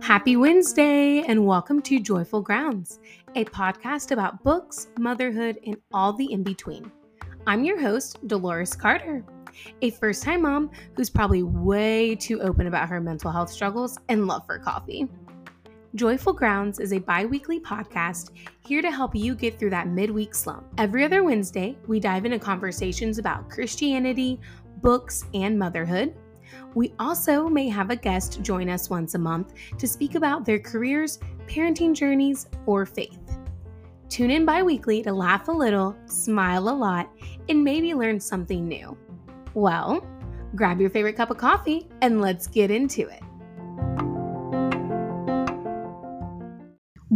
Happy 0.00 0.34
Wednesday, 0.36 1.22
and 1.28 1.46
welcome 1.46 1.80
to 1.82 2.00
Joyful 2.00 2.40
Grounds, 2.40 2.98
a 3.36 3.44
podcast 3.44 4.10
about 4.10 4.42
books, 4.42 4.88
motherhood, 4.98 5.60
and 5.64 5.76
all 5.92 6.12
the 6.12 6.32
in 6.32 6.42
between. 6.42 6.90
I'm 7.46 7.62
your 7.62 7.80
host, 7.80 8.18
Dolores 8.26 8.74
Carter, 8.74 9.24
a 9.80 9.90
first 9.90 10.24
time 10.24 10.42
mom 10.42 10.72
who's 10.96 11.08
probably 11.08 11.44
way 11.44 12.16
too 12.16 12.40
open 12.42 12.66
about 12.66 12.88
her 12.88 13.00
mental 13.00 13.30
health 13.30 13.50
struggles 13.50 13.96
and 14.08 14.26
love 14.26 14.44
for 14.44 14.58
coffee. 14.58 15.06
Joyful 15.94 16.32
Grounds 16.32 16.80
is 16.80 16.92
a 16.92 16.98
bi 16.98 17.24
weekly 17.24 17.60
podcast 17.60 18.30
here 18.66 18.82
to 18.82 18.90
help 18.90 19.14
you 19.14 19.34
get 19.34 19.58
through 19.58 19.70
that 19.70 19.86
midweek 19.86 20.34
slump. 20.34 20.66
Every 20.78 21.04
other 21.04 21.22
Wednesday, 21.22 21.78
we 21.86 22.00
dive 22.00 22.24
into 22.24 22.40
conversations 22.40 23.18
about 23.18 23.48
Christianity, 23.48 24.40
books, 24.80 25.24
and 25.34 25.58
motherhood. 25.58 26.14
We 26.74 26.94
also 26.98 27.48
may 27.48 27.68
have 27.68 27.90
a 27.90 27.96
guest 27.96 28.42
join 28.42 28.68
us 28.68 28.90
once 28.90 29.14
a 29.14 29.18
month 29.18 29.54
to 29.78 29.86
speak 29.86 30.14
about 30.14 30.44
their 30.44 30.58
careers, 30.58 31.18
parenting 31.46 31.94
journeys, 31.94 32.48
or 32.66 32.86
faith. 32.86 33.38
Tune 34.08 34.30
in 34.30 34.44
bi 34.44 34.62
weekly 34.62 35.02
to 35.02 35.12
laugh 35.12 35.48
a 35.48 35.52
little, 35.52 35.96
smile 36.06 36.68
a 36.68 36.70
lot, 36.70 37.10
and 37.48 37.62
maybe 37.62 37.94
learn 37.94 38.18
something 38.18 38.66
new. 38.66 38.96
Well, 39.54 40.06
grab 40.54 40.80
your 40.80 40.90
favorite 40.90 41.16
cup 41.16 41.30
of 41.30 41.36
coffee 41.36 41.88
and 42.00 42.20
let's 42.20 42.46
get 42.46 42.70
into 42.70 43.08
it. 43.08 43.22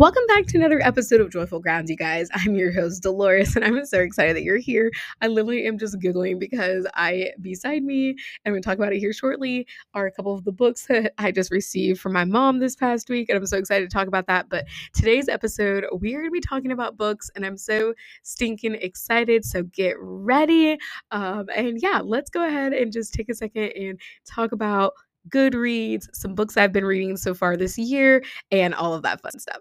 Welcome 0.02 0.26
back 0.26 0.46
to 0.46 0.58
another 0.58 0.80
episode 0.80 1.20
of 1.20 1.30
Joyful 1.30 1.60
Grounds, 1.60 1.88
you 1.88 1.94
guys. 1.94 2.28
I'm 2.34 2.56
your 2.56 2.72
host, 2.72 3.04
Dolores, 3.04 3.54
and 3.54 3.64
I'm 3.64 3.86
so 3.86 4.00
excited 4.00 4.34
that 4.34 4.42
you're 4.42 4.56
here. 4.56 4.90
I 5.20 5.28
literally 5.28 5.64
am 5.64 5.78
just 5.78 6.00
giggling 6.00 6.40
because 6.40 6.88
I, 6.94 7.30
beside 7.40 7.84
me, 7.84 8.16
and 8.44 8.52
to 8.52 8.60
talk 8.60 8.78
about 8.78 8.92
it 8.92 8.98
here 8.98 9.12
shortly, 9.12 9.64
are 9.94 10.06
a 10.06 10.10
couple 10.10 10.34
of 10.34 10.42
the 10.42 10.50
books 10.50 10.86
that 10.88 11.12
I 11.18 11.30
just 11.30 11.52
received 11.52 12.00
from 12.00 12.14
my 12.14 12.24
mom 12.24 12.58
this 12.58 12.74
past 12.74 13.08
week, 13.08 13.28
and 13.28 13.38
I'm 13.38 13.46
so 13.46 13.58
excited 13.58 13.88
to 13.88 13.94
talk 13.96 14.08
about 14.08 14.26
that. 14.26 14.48
But 14.48 14.64
today's 14.92 15.28
episode, 15.28 15.84
we 16.00 16.16
are 16.16 16.18
going 16.18 16.30
to 16.30 16.32
be 16.32 16.40
talking 16.40 16.72
about 16.72 16.96
books, 16.96 17.30
and 17.36 17.46
I'm 17.46 17.56
so 17.56 17.94
stinking 18.24 18.74
excited. 18.74 19.44
So 19.44 19.62
get 19.62 19.94
ready. 20.00 20.78
Um, 21.12 21.46
and 21.54 21.80
yeah, 21.80 22.00
let's 22.02 22.28
go 22.28 22.44
ahead 22.44 22.72
and 22.72 22.92
just 22.92 23.14
take 23.14 23.28
a 23.28 23.34
second 23.36 23.70
and 23.76 24.00
talk 24.26 24.50
about 24.50 24.94
Goodreads, 25.28 26.08
some 26.12 26.34
books 26.34 26.56
I've 26.56 26.72
been 26.72 26.84
reading 26.84 27.16
so 27.16 27.34
far 27.34 27.56
this 27.56 27.78
year, 27.78 28.24
and 28.50 28.74
all 28.74 28.94
of 28.94 29.02
that 29.04 29.20
fun 29.20 29.38
stuff. 29.38 29.60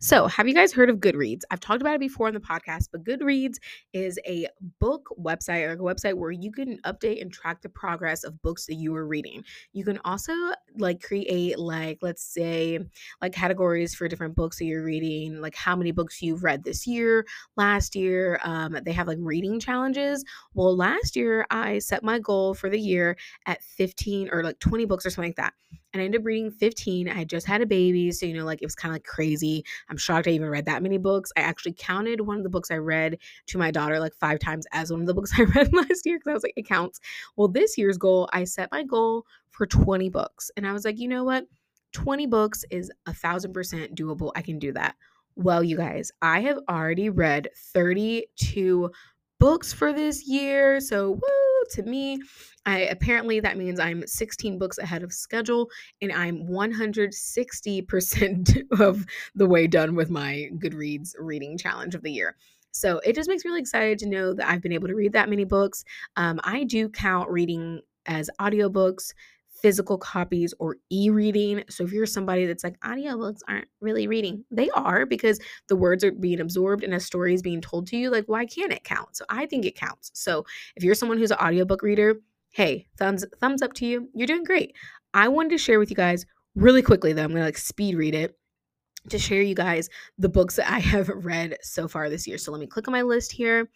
So, 0.00 0.28
have 0.28 0.46
you 0.46 0.54
guys 0.54 0.72
heard 0.72 0.90
of 0.90 0.98
Goodreads? 0.98 1.42
I've 1.50 1.58
talked 1.58 1.80
about 1.80 1.94
it 1.96 2.00
before 2.00 2.28
on 2.28 2.34
the 2.34 2.38
podcast, 2.38 2.88
but 2.92 3.02
Goodreads 3.02 3.56
is 3.92 4.16
a 4.24 4.46
book 4.78 5.08
website 5.20 5.66
or 5.66 5.72
a 5.72 5.76
website 5.76 6.14
where 6.14 6.30
you 6.30 6.52
can 6.52 6.78
update 6.82 7.20
and 7.20 7.32
track 7.32 7.62
the 7.62 7.68
progress 7.68 8.22
of 8.22 8.40
books 8.40 8.66
that 8.66 8.76
you 8.76 8.94
are 8.94 9.06
reading. 9.06 9.42
You 9.72 9.84
can 9.84 9.98
also 10.04 10.32
like 10.76 11.02
create 11.02 11.58
like 11.58 11.98
let's 12.00 12.22
say 12.22 12.78
like 13.20 13.32
categories 13.32 13.92
for 13.92 14.06
different 14.06 14.36
books 14.36 14.58
that 14.58 14.66
you're 14.66 14.84
reading, 14.84 15.40
like 15.40 15.56
how 15.56 15.74
many 15.74 15.90
books 15.90 16.22
you've 16.22 16.44
read 16.44 16.62
this 16.62 16.86
year, 16.86 17.26
last 17.56 17.96
year. 17.96 18.38
Um, 18.44 18.78
they 18.84 18.92
have 18.92 19.08
like 19.08 19.18
reading 19.20 19.58
challenges. 19.58 20.24
Well, 20.54 20.76
last 20.76 21.16
year 21.16 21.44
I 21.50 21.80
set 21.80 22.04
my 22.04 22.20
goal 22.20 22.54
for 22.54 22.70
the 22.70 22.78
year 22.78 23.16
at 23.46 23.64
15 23.64 24.28
or 24.30 24.44
like 24.44 24.60
20 24.60 24.84
books 24.84 25.04
or 25.04 25.10
something 25.10 25.30
like 25.30 25.36
that 25.36 25.54
and 25.92 26.02
I 26.02 26.04
ended 26.04 26.20
up 26.20 26.26
reading 26.26 26.50
15. 26.50 27.08
I 27.08 27.24
just 27.24 27.46
had 27.46 27.62
a 27.62 27.66
baby, 27.66 28.12
so 28.12 28.26
you 28.26 28.34
know, 28.34 28.44
like 28.44 28.60
it 28.62 28.66
was 28.66 28.74
kind 28.74 28.92
of 28.92 28.96
like 28.96 29.04
crazy. 29.04 29.64
I'm 29.88 29.96
shocked 29.96 30.28
I 30.28 30.30
even 30.30 30.48
read 30.48 30.66
that 30.66 30.82
many 30.82 30.98
books. 30.98 31.32
I 31.36 31.40
actually 31.40 31.74
counted 31.78 32.20
one 32.20 32.36
of 32.36 32.42
the 32.42 32.48
books 32.48 32.70
I 32.70 32.76
read 32.76 33.18
to 33.46 33.58
my 33.58 33.70
daughter 33.70 33.98
like 33.98 34.14
five 34.14 34.38
times 34.38 34.66
as 34.72 34.90
one 34.90 35.00
of 35.00 35.06
the 35.06 35.14
books 35.14 35.32
I 35.38 35.42
read 35.42 35.72
last 35.72 36.04
year 36.04 36.18
because 36.18 36.30
I 36.30 36.34
was 36.34 36.42
like, 36.42 36.54
it 36.56 36.68
counts. 36.68 37.00
Well, 37.36 37.48
this 37.48 37.78
year's 37.78 37.98
goal, 37.98 38.28
I 38.32 38.44
set 38.44 38.70
my 38.72 38.82
goal 38.82 39.24
for 39.50 39.66
20 39.66 40.08
books, 40.10 40.50
and 40.56 40.66
I 40.66 40.72
was 40.72 40.84
like, 40.84 40.98
you 40.98 41.08
know 41.08 41.24
what? 41.24 41.46
20 41.92 42.26
books 42.26 42.64
is 42.70 42.90
a 43.06 43.14
thousand 43.14 43.52
percent 43.52 43.94
doable. 43.94 44.30
I 44.36 44.42
can 44.42 44.58
do 44.58 44.72
that. 44.72 44.94
Well, 45.36 45.62
you 45.62 45.76
guys, 45.76 46.10
I 46.20 46.40
have 46.40 46.58
already 46.68 47.10
read 47.10 47.48
32 47.56 48.90
books 49.38 49.72
for 49.72 49.92
this 49.92 50.26
year. 50.26 50.80
So, 50.80 51.12
woo! 51.12 51.47
To 51.70 51.82
me. 51.82 52.20
I 52.66 52.80
apparently 52.80 53.40
that 53.40 53.56
means 53.56 53.80
I'm 53.80 54.06
16 54.06 54.58
books 54.58 54.76
ahead 54.78 55.02
of 55.02 55.12
schedule 55.12 55.70
and 56.00 56.12
I'm 56.12 56.46
160% 56.46 58.62
of 58.80 59.04
the 59.34 59.46
way 59.46 59.66
done 59.66 59.94
with 59.94 60.08
my 60.10 60.48
Goodreads 60.58 61.14
reading 61.18 61.58
challenge 61.58 61.94
of 61.94 62.02
the 62.02 62.12
year. 62.12 62.36
So 62.70 62.98
it 62.98 63.14
just 63.14 63.28
makes 63.28 63.44
me 63.44 63.50
really 63.50 63.60
excited 63.60 63.98
to 64.00 64.08
know 64.08 64.34
that 64.34 64.48
I've 64.48 64.62
been 64.62 64.72
able 64.72 64.88
to 64.88 64.94
read 64.94 65.12
that 65.14 65.28
many 65.28 65.44
books. 65.44 65.84
Um, 66.16 66.40
I 66.44 66.64
do 66.64 66.88
count 66.88 67.30
reading 67.30 67.80
as 68.06 68.30
audiobooks 68.40 69.12
physical 69.62 69.98
copies 69.98 70.54
or 70.58 70.76
e-reading. 70.90 71.64
So 71.68 71.84
if 71.84 71.92
you're 71.92 72.06
somebody 72.06 72.46
that's 72.46 72.64
like 72.64 72.78
audiobooks 72.80 73.40
aren't 73.48 73.68
really 73.80 74.06
reading, 74.06 74.44
they 74.50 74.70
are 74.70 75.06
because 75.06 75.40
the 75.68 75.76
words 75.76 76.04
are 76.04 76.12
being 76.12 76.40
absorbed 76.40 76.84
and 76.84 76.94
a 76.94 77.00
story 77.00 77.34
is 77.34 77.42
being 77.42 77.60
told 77.60 77.86
to 77.88 77.96
you, 77.96 78.10
like 78.10 78.26
why 78.26 78.46
can't 78.46 78.72
it 78.72 78.84
count? 78.84 79.16
So 79.16 79.24
I 79.28 79.46
think 79.46 79.64
it 79.64 79.76
counts. 79.76 80.10
So 80.14 80.44
if 80.76 80.84
you're 80.84 80.94
someone 80.94 81.18
who's 81.18 81.30
an 81.30 81.38
audiobook 81.38 81.82
reader, 81.82 82.16
hey, 82.50 82.86
thumbs 82.96 83.24
thumbs 83.40 83.62
up 83.62 83.72
to 83.74 83.86
you. 83.86 84.08
You're 84.14 84.26
doing 84.26 84.44
great. 84.44 84.74
I 85.14 85.28
wanted 85.28 85.50
to 85.50 85.58
share 85.58 85.78
with 85.78 85.90
you 85.90 85.96
guys 85.96 86.26
really 86.54 86.82
quickly 86.82 87.12
though. 87.12 87.24
I'm 87.24 87.30
going 87.30 87.40
to 87.40 87.46
like 87.46 87.58
speed 87.58 87.96
read 87.96 88.14
it 88.14 88.36
to 89.10 89.18
share 89.18 89.42
you 89.42 89.54
guys 89.54 89.88
the 90.18 90.28
books 90.28 90.56
that 90.56 90.70
I 90.70 90.78
have 90.80 91.08
read 91.08 91.56
so 91.62 91.88
far 91.88 92.10
this 92.10 92.26
year. 92.26 92.38
So 92.38 92.52
let 92.52 92.60
me 92.60 92.66
click 92.66 92.88
on 92.88 92.92
my 92.92 93.02
list 93.02 93.32
here. 93.32 93.68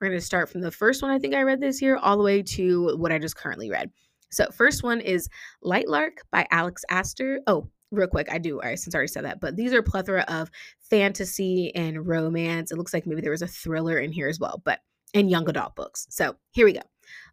We're 0.00 0.08
going 0.08 0.18
to 0.18 0.24
start 0.24 0.48
from 0.48 0.60
the 0.60 0.70
first 0.70 1.02
one 1.02 1.10
I 1.10 1.18
think 1.18 1.34
I 1.34 1.42
read 1.42 1.60
this 1.60 1.80
year 1.80 1.96
all 1.96 2.16
the 2.16 2.24
way 2.24 2.42
to 2.42 2.96
what 2.96 3.12
I 3.12 3.18
just 3.18 3.36
currently 3.36 3.70
read. 3.70 3.90
So, 4.30 4.46
first 4.52 4.82
one 4.82 5.00
is 5.00 5.28
Lightlark 5.64 6.18
by 6.30 6.46
Alex 6.50 6.84
Aster. 6.90 7.40
Oh, 7.46 7.68
real 7.90 8.06
quick, 8.06 8.28
I 8.30 8.38
do, 8.38 8.60
I 8.62 8.76
since 8.76 8.94
I 8.94 8.98
already 8.98 9.12
said 9.12 9.24
that, 9.24 9.40
but 9.40 9.56
these 9.56 9.72
are 9.72 9.82
plethora 9.82 10.24
of 10.28 10.50
fantasy 10.78 11.74
and 11.74 12.06
romance. 12.06 12.70
It 12.70 12.78
looks 12.78 12.94
like 12.94 13.06
maybe 13.06 13.20
there 13.20 13.32
was 13.32 13.42
a 13.42 13.48
thriller 13.48 13.98
in 13.98 14.12
here 14.12 14.28
as 14.28 14.38
well, 14.38 14.62
but 14.64 14.80
and 15.14 15.30
young 15.30 15.48
adult 15.48 15.74
books. 15.74 16.06
So, 16.10 16.36
here 16.52 16.64
we 16.64 16.72
go 16.72 16.82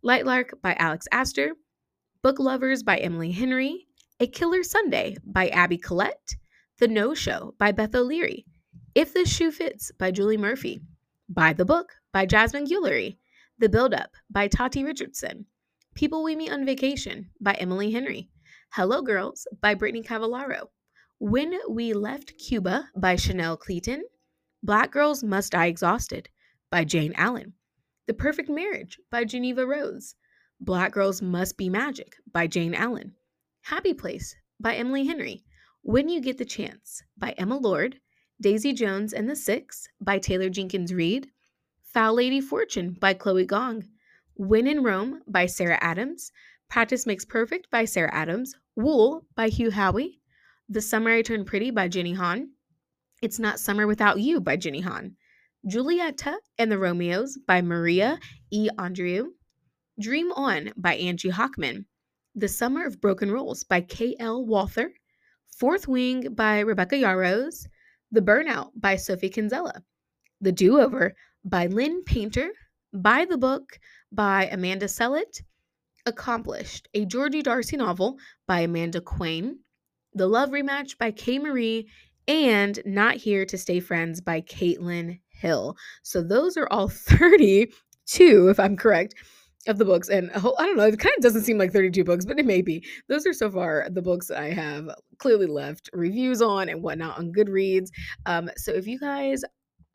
Lightlark 0.03 0.51
by 0.61 0.75
Alex 0.79 1.07
Aster, 1.11 1.51
Book 2.23 2.39
Lovers 2.39 2.83
by 2.83 2.97
Emily 2.97 3.31
Henry, 3.31 3.87
A 4.19 4.27
Killer 4.27 4.63
Sunday 4.63 5.17
by 5.25 5.49
Abby 5.49 5.77
Collette, 5.77 6.35
The 6.79 6.87
No 6.87 7.13
Show 7.13 7.53
by 7.59 7.71
Beth 7.71 7.93
O'Leary, 7.93 8.45
If 8.95 9.13
This 9.13 9.31
Shoe 9.31 9.51
Fits 9.51 9.91
by 9.99 10.11
Julie 10.11 10.37
Murphy, 10.37 10.81
By 11.29 11.53
the 11.53 11.65
Book 11.65 11.93
by 12.11 12.25
Jasmine 12.25 12.65
Guillory, 12.65 13.17
The 13.59 13.69
Build 13.69 13.93
Up 13.93 14.09
by 14.31 14.47
Tati 14.47 14.83
Richardson. 14.83 15.45
People 15.97 16.23
We 16.23 16.35
Meet 16.35 16.51
on 16.51 16.63
Vacation 16.63 17.31
by 17.41 17.53
Emily 17.53 17.89
Henry, 17.89 18.29
Hello 18.69 19.01
Girls 19.01 19.47
by 19.63 19.73
Brittany 19.73 20.03
Cavallaro, 20.03 20.67
When 21.17 21.57
We 21.67 21.93
Left 21.93 22.37
Cuba 22.37 22.87
by 22.95 23.15
Chanel 23.15 23.57
Cleeton, 23.57 24.03
Black 24.61 24.91
Girls 24.91 25.23
Must 25.23 25.53
Die 25.53 25.65
Exhausted 25.65 26.29
by 26.69 26.83
Jayne 26.83 27.13
Allen, 27.15 27.53
The 28.05 28.13
Perfect 28.13 28.47
Marriage 28.47 28.99
by 29.09 29.25
Jeneva 29.25 29.67
Rose, 29.67 30.13
Black 30.59 30.91
Girls 30.91 31.19
Must 31.23 31.57
Be 31.57 31.67
Magic 31.67 32.13
by 32.31 32.45
Jayne 32.45 32.75
Allen, 32.75 33.15
Happy 33.61 33.95
Place 33.95 34.35
by 34.59 34.75
Emily 34.75 35.07
Henry, 35.07 35.45
When 35.81 36.09
You 36.09 36.21
Get 36.21 36.37
the 36.37 36.45
Chance 36.45 37.01
by 37.17 37.31
Emma 37.39 37.57
Lord, 37.57 37.99
Daisy 38.39 38.71
Jones 38.71 39.13
and 39.13 39.27
the 39.27 39.35
Six 39.35 39.87
by 39.99 40.19
Taylor 40.19 40.49
Jenkins 40.49 40.93
Reid, 40.93 41.31
Foul 41.81 42.13
Lady 42.13 42.39
Fortune 42.39 42.95
by 42.99 43.15
Chloe 43.15 43.47
Gong, 43.47 43.83
When 44.39 44.67
in 44.67 44.83
Rome 44.83 45.23
by 45.25 45.47
Sarah 45.47 45.79
Adams, 45.81 46.31
Practice 46.69 47.07
Makes 47.07 47.25
Perfect 47.25 47.71
by 47.71 47.85
Sarah 47.85 48.13
Adams, 48.13 48.53
Wool 48.75 49.25
by 49.33 49.47
Hugh 49.47 49.71
Howey, 49.71 50.19
The 50.69 50.79
Summer 50.79 51.09
I 51.09 51.23
Turned 51.23 51.47
Pretty 51.47 51.71
by 51.71 51.87
Jenny 51.87 52.13
Han, 52.13 52.51
It's 53.23 53.39
Not 53.39 53.59
Summer 53.59 53.87
Without 53.87 54.19
You 54.19 54.39
by 54.39 54.55
Jenny 54.55 54.81
Han, 54.81 55.15
Julieta 55.67 56.35
and 56.59 56.71
the 56.71 56.77
Romeos 56.77 57.35
by 57.47 57.63
Maria 57.63 58.19
E. 58.51 58.69
Andreu, 58.77 59.29
Dream 59.99 60.31
On 60.33 60.71
by 60.77 60.93
Angie 60.93 61.31
Hockman, 61.31 61.85
The 62.35 62.47
Summer 62.47 62.85
of 62.85 63.01
Broken 63.01 63.31
Rules 63.31 63.63
by 63.63 63.81
K.L. 63.81 64.45
Walther, 64.45 64.93
Fourth 65.47 65.87
Wing 65.87 66.35
by 66.35 66.59
Rebecca 66.59 66.95
Yarros, 66.95 67.65
The 68.11 68.21
Burnout 68.21 68.69
by 68.75 68.97
Sophie 68.97 69.29
Kinsella, 69.29 69.83
The 70.41 70.51
Do 70.51 70.79
Over 70.79 71.15
by 71.43 71.65
Lynn 71.65 72.03
Painter, 72.03 72.51
By 73.01 73.25
the 73.25 73.37
Book 73.37 73.79
by 74.11 74.47
Amanda 74.47 74.87
Sellet, 74.87 75.43
Accomplished, 76.07 76.87
a 76.95 77.05
Georgie 77.05 77.43
Darcy 77.43 77.77
novel 77.77 78.17
by 78.47 78.61
Amanda 78.61 79.01
Quain, 79.01 79.57
The 80.15 80.25
Love 80.25 80.49
Rematch 80.49 80.97
by 80.97 81.11
Kay 81.11 81.37
Marie, 81.37 81.87
and 82.27 82.79
Not 82.85 83.17
Here 83.17 83.45
to 83.45 83.55
Stay 83.55 83.81
Friends 83.81 84.19
by 84.19 84.41
Kaitlyn 84.41 85.19
Hill. 85.27 85.75
So 86.01 86.23
those 86.23 86.57
are 86.57 86.67
all 86.71 86.87
32, 86.89 88.47
if 88.47 88.59
I'm 88.59 88.75
correct, 88.75 89.13
of 89.67 89.77
the 89.77 89.85
books. 89.85 90.09
And 90.09 90.31
I 90.31 90.39
don't 90.39 90.77
know, 90.77 90.87
it 90.87 90.97
kind 90.97 91.13
of 91.15 91.21
doesn't 91.21 91.43
seem 91.43 91.59
like 91.59 91.73
32 91.73 92.03
books, 92.03 92.25
but 92.25 92.39
it 92.39 92.47
may 92.47 92.63
be. 92.63 92.83
Those 93.09 93.27
are 93.27 93.33
so 93.33 93.51
far 93.51 93.87
the 93.91 94.01
books 94.01 94.31
I 94.31 94.49
have 94.53 94.89
clearly 95.19 95.45
left 95.45 95.87
reviews 95.93 96.41
on 96.41 96.67
and 96.67 96.81
whatnot 96.81 97.19
on 97.19 97.31
Goodreads. 97.31 97.89
Um, 98.25 98.49
so 98.57 98.71
if 98.71 98.87
you 98.87 98.97
guys 98.97 99.43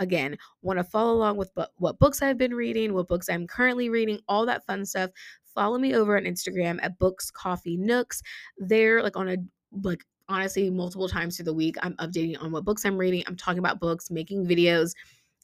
again 0.03 0.37
want 0.63 0.79
to 0.79 0.85
follow 0.85 1.15
along 1.15 1.37
with 1.37 1.55
bu- 1.55 1.65
what 1.77 1.99
books 1.99 2.23
I've 2.23 2.39
been 2.39 2.55
reading, 2.55 2.93
what 2.95 3.09
books 3.09 3.29
I'm 3.29 3.47
currently 3.47 3.89
reading, 3.89 4.21
all 4.29 4.47
that 4.47 4.67
fun 4.67 4.85
stuff, 4.85 5.11
follow 5.55 5.79
me 5.79 5.95
over 5.95 6.17
on 6.17 6.25
Instagram 6.25 6.79
at 6.83 6.99
Books 6.99 7.31
Coffee 7.31 7.77
Nooks. 7.77 8.23
There, 8.59 9.03
like 9.03 9.17
on 9.17 9.29
a 9.29 9.37
like 9.83 10.05
honestly 10.29 10.71
multiple 10.71 11.09
times 11.09 11.37
through 11.37 11.47
the 11.47 11.55
week, 11.55 11.77
I'm 11.83 11.97
updating 11.97 12.41
on 12.43 12.53
what 12.53 12.65
books 12.65 12.85
I'm 12.85 12.97
reading. 12.97 13.23
I'm 13.27 13.37
talking 13.37 13.59
about 13.59 13.81
books, 13.81 14.11
making 14.11 14.47
videos 14.47 14.93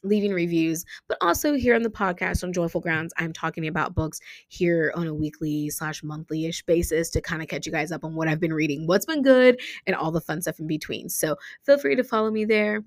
leaving 0.05 0.33
reviews, 0.33 0.85
but 1.09 1.19
also 1.21 1.55
here 1.55 1.75
on 1.75 1.83
the 1.83 1.91
podcast 1.91 2.45
on 2.45 2.53
Joyful 2.53 2.81
Grounds, 2.81 3.13
I'm 3.19 3.33
talking 3.33 3.67
about 3.67 3.95
books 3.95 4.21
here 4.47 4.93
on 4.95 5.09
a 5.09 5.15
weekly 5.15 5.71
slash 5.71 6.03
monthly 6.05 6.47
ish 6.47 6.63
basis 6.63 7.11
to 7.11 7.21
kind 7.21 7.43
of 7.43 7.49
catch 7.49 7.67
you 7.67 7.73
guys 7.73 7.91
up 7.91 8.05
on 8.05 8.15
what 8.15 8.29
I've 8.29 8.41
been 8.41 8.53
reading, 8.53 8.87
what's 8.87 9.07
been 9.07 9.23
good, 9.23 9.61
and 9.87 9.97
all 9.97 10.13
the 10.13 10.21
fun 10.21 10.41
stuff 10.41 10.61
in 10.61 10.67
between. 10.67 11.09
So 11.09 11.37
feel 11.65 11.79
free 11.79 11.97
to 11.97 12.05
follow 12.05 12.31
me 12.31 12.45
there 12.45 12.85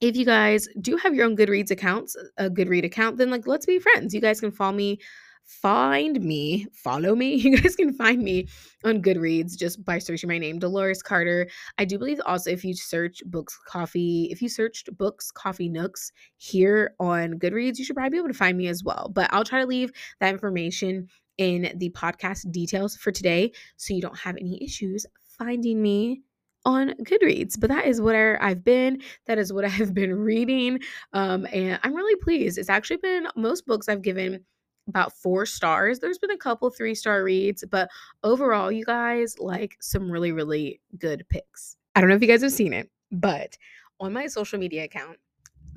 if 0.00 0.16
you 0.16 0.24
guys 0.24 0.68
do 0.80 0.96
have 0.96 1.14
your 1.14 1.26
own 1.26 1.36
Goodreads 1.36 1.70
accounts, 1.70 2.16
a 2.36 2.48
Goodread 2.48 2.84
account, 2.84 3.16
then 3.16 3.30
like 3.30 3.46
let's 3.46 3.66
be 3.66 3.78
friends. 3.78 4.14
You 4.14 4.20
guys 4.20 4.40
can 4.40 4.52
follow 4.52 4.72
me, 4.72 4.98
find 5.44 6.20
me, 6.20 6.66
follow 6.72 7.16
me. 7.16 7.34
You 7.48 7.56
guys 7.56 7.74
can 7.74 7.92
find 7.92 8.22
me 8.22 8.46
on 8.84 9.02
Goodreads 9.02 9.56
just 9.56 9.84
by 9.84 9.98
searching 9.98 10.28
my 10.28 10.38
name, 10.38 10.58
Dolores 10.58 11.02
Carter. 11.02 11.48
I 11.78 11.84
do 11.84 11.98
believe 11.98 12.20
also 12.26 12.50
if 12.50 12.64
you 12.64 12.74
search 12.74 13.22
books 13.26 13.58
coffee, 13.66 14.28
if 14.30 14.40
you 14.40 14.48
searched 14.48 14.96
books 14.96 15.30
coffee 15.30 15.68
nooks 15.68 16.12
here 16.36 16.94
on 17.00 17.38
Goodreads, 17.38 17.78
you 17.78 17.84
should 17.84 17.96
probably 17.96 18.10
be 18.10 18.18
able 18.18 18.28
to 18.28 18.34
find 18.34 18.56
me 18.56 18.68
as 18.68 18.84
well. 18.84 19.10
But 19.12 19.32
I'll 19.32 19.44
try 19.44 19.60
to 19.60 19.66
leave 19.66 19.90
that 20.20 20.32
information 20.32 21.08
in 21.38 21.72
the 21.76 21.90
podcast 21.90 22.50
details 22.52 22.96
for 22.96 23.12
today 23.12 23.52
so 23.76 23.94
you 23.94 24.02
don't 24.02 24.18
have 24.18 24.36
any 24.36 24.62
issues 24.62 25.06
finding 25.38 25.80
me 25.80 26.22
on 26.68 26.90
Goodreads. 27.02 27.58
But 27.58 27.70
that 27.70 27.86
is 27.86 28.00
where 28.00 28.40
I've 28.42 28.62
been. 28.62 29.00
That 29.26 29.38
is 29.38 29.52
what 29.52 29.64
I 29.64 29.68
have 29.68 29.94
been 29.94 30.14
reading. 30.14 30.80
Um, 31.14 31.46
and 31.52 31.80
I'm 31.82 31.94
really 31.94 32.16
pleased. 32.16 32.58
It's 32.58 32.68
actually 32.68 32.98
been 32.98 33.26
most 33.34 33.66
books 33.66 33.88
I've 33.88 34.02
given 34.02 34.44
about 34.86 35.12
four 35.12 35.46
stars. 35.46 35.98
There's 35.98 36.18
been 36.18 36.30
a 36.30 36.36
couple 36.36 36.70
three 36.70 36.94
star 36.94 37.24
reads, 37.24 37.64
but 37.70 37.90
overall, 38.22 38.70
you 38.70 38.84
guys 38.84 39.38
like 39.38 39.76
some 39.80 40.10
really, 40.10 40.32
really 40.32 40.80
good 40.98 41.24
picks. 41.28 41.76
I 41.96 42.00
don't 42.00 42.08
know 42.08 42.16
if 42.16 42.22
you 42.22 42.28
guys 42.28 42.42
have 42.42 42.52
seen 42.52 42.72
it, 42.72 42.90
but 43.10 43.56
on 44.00 44.12
my 44.12 44.26
social 44.28 44.58
media 44.58 44.84
account, 44.84 45.18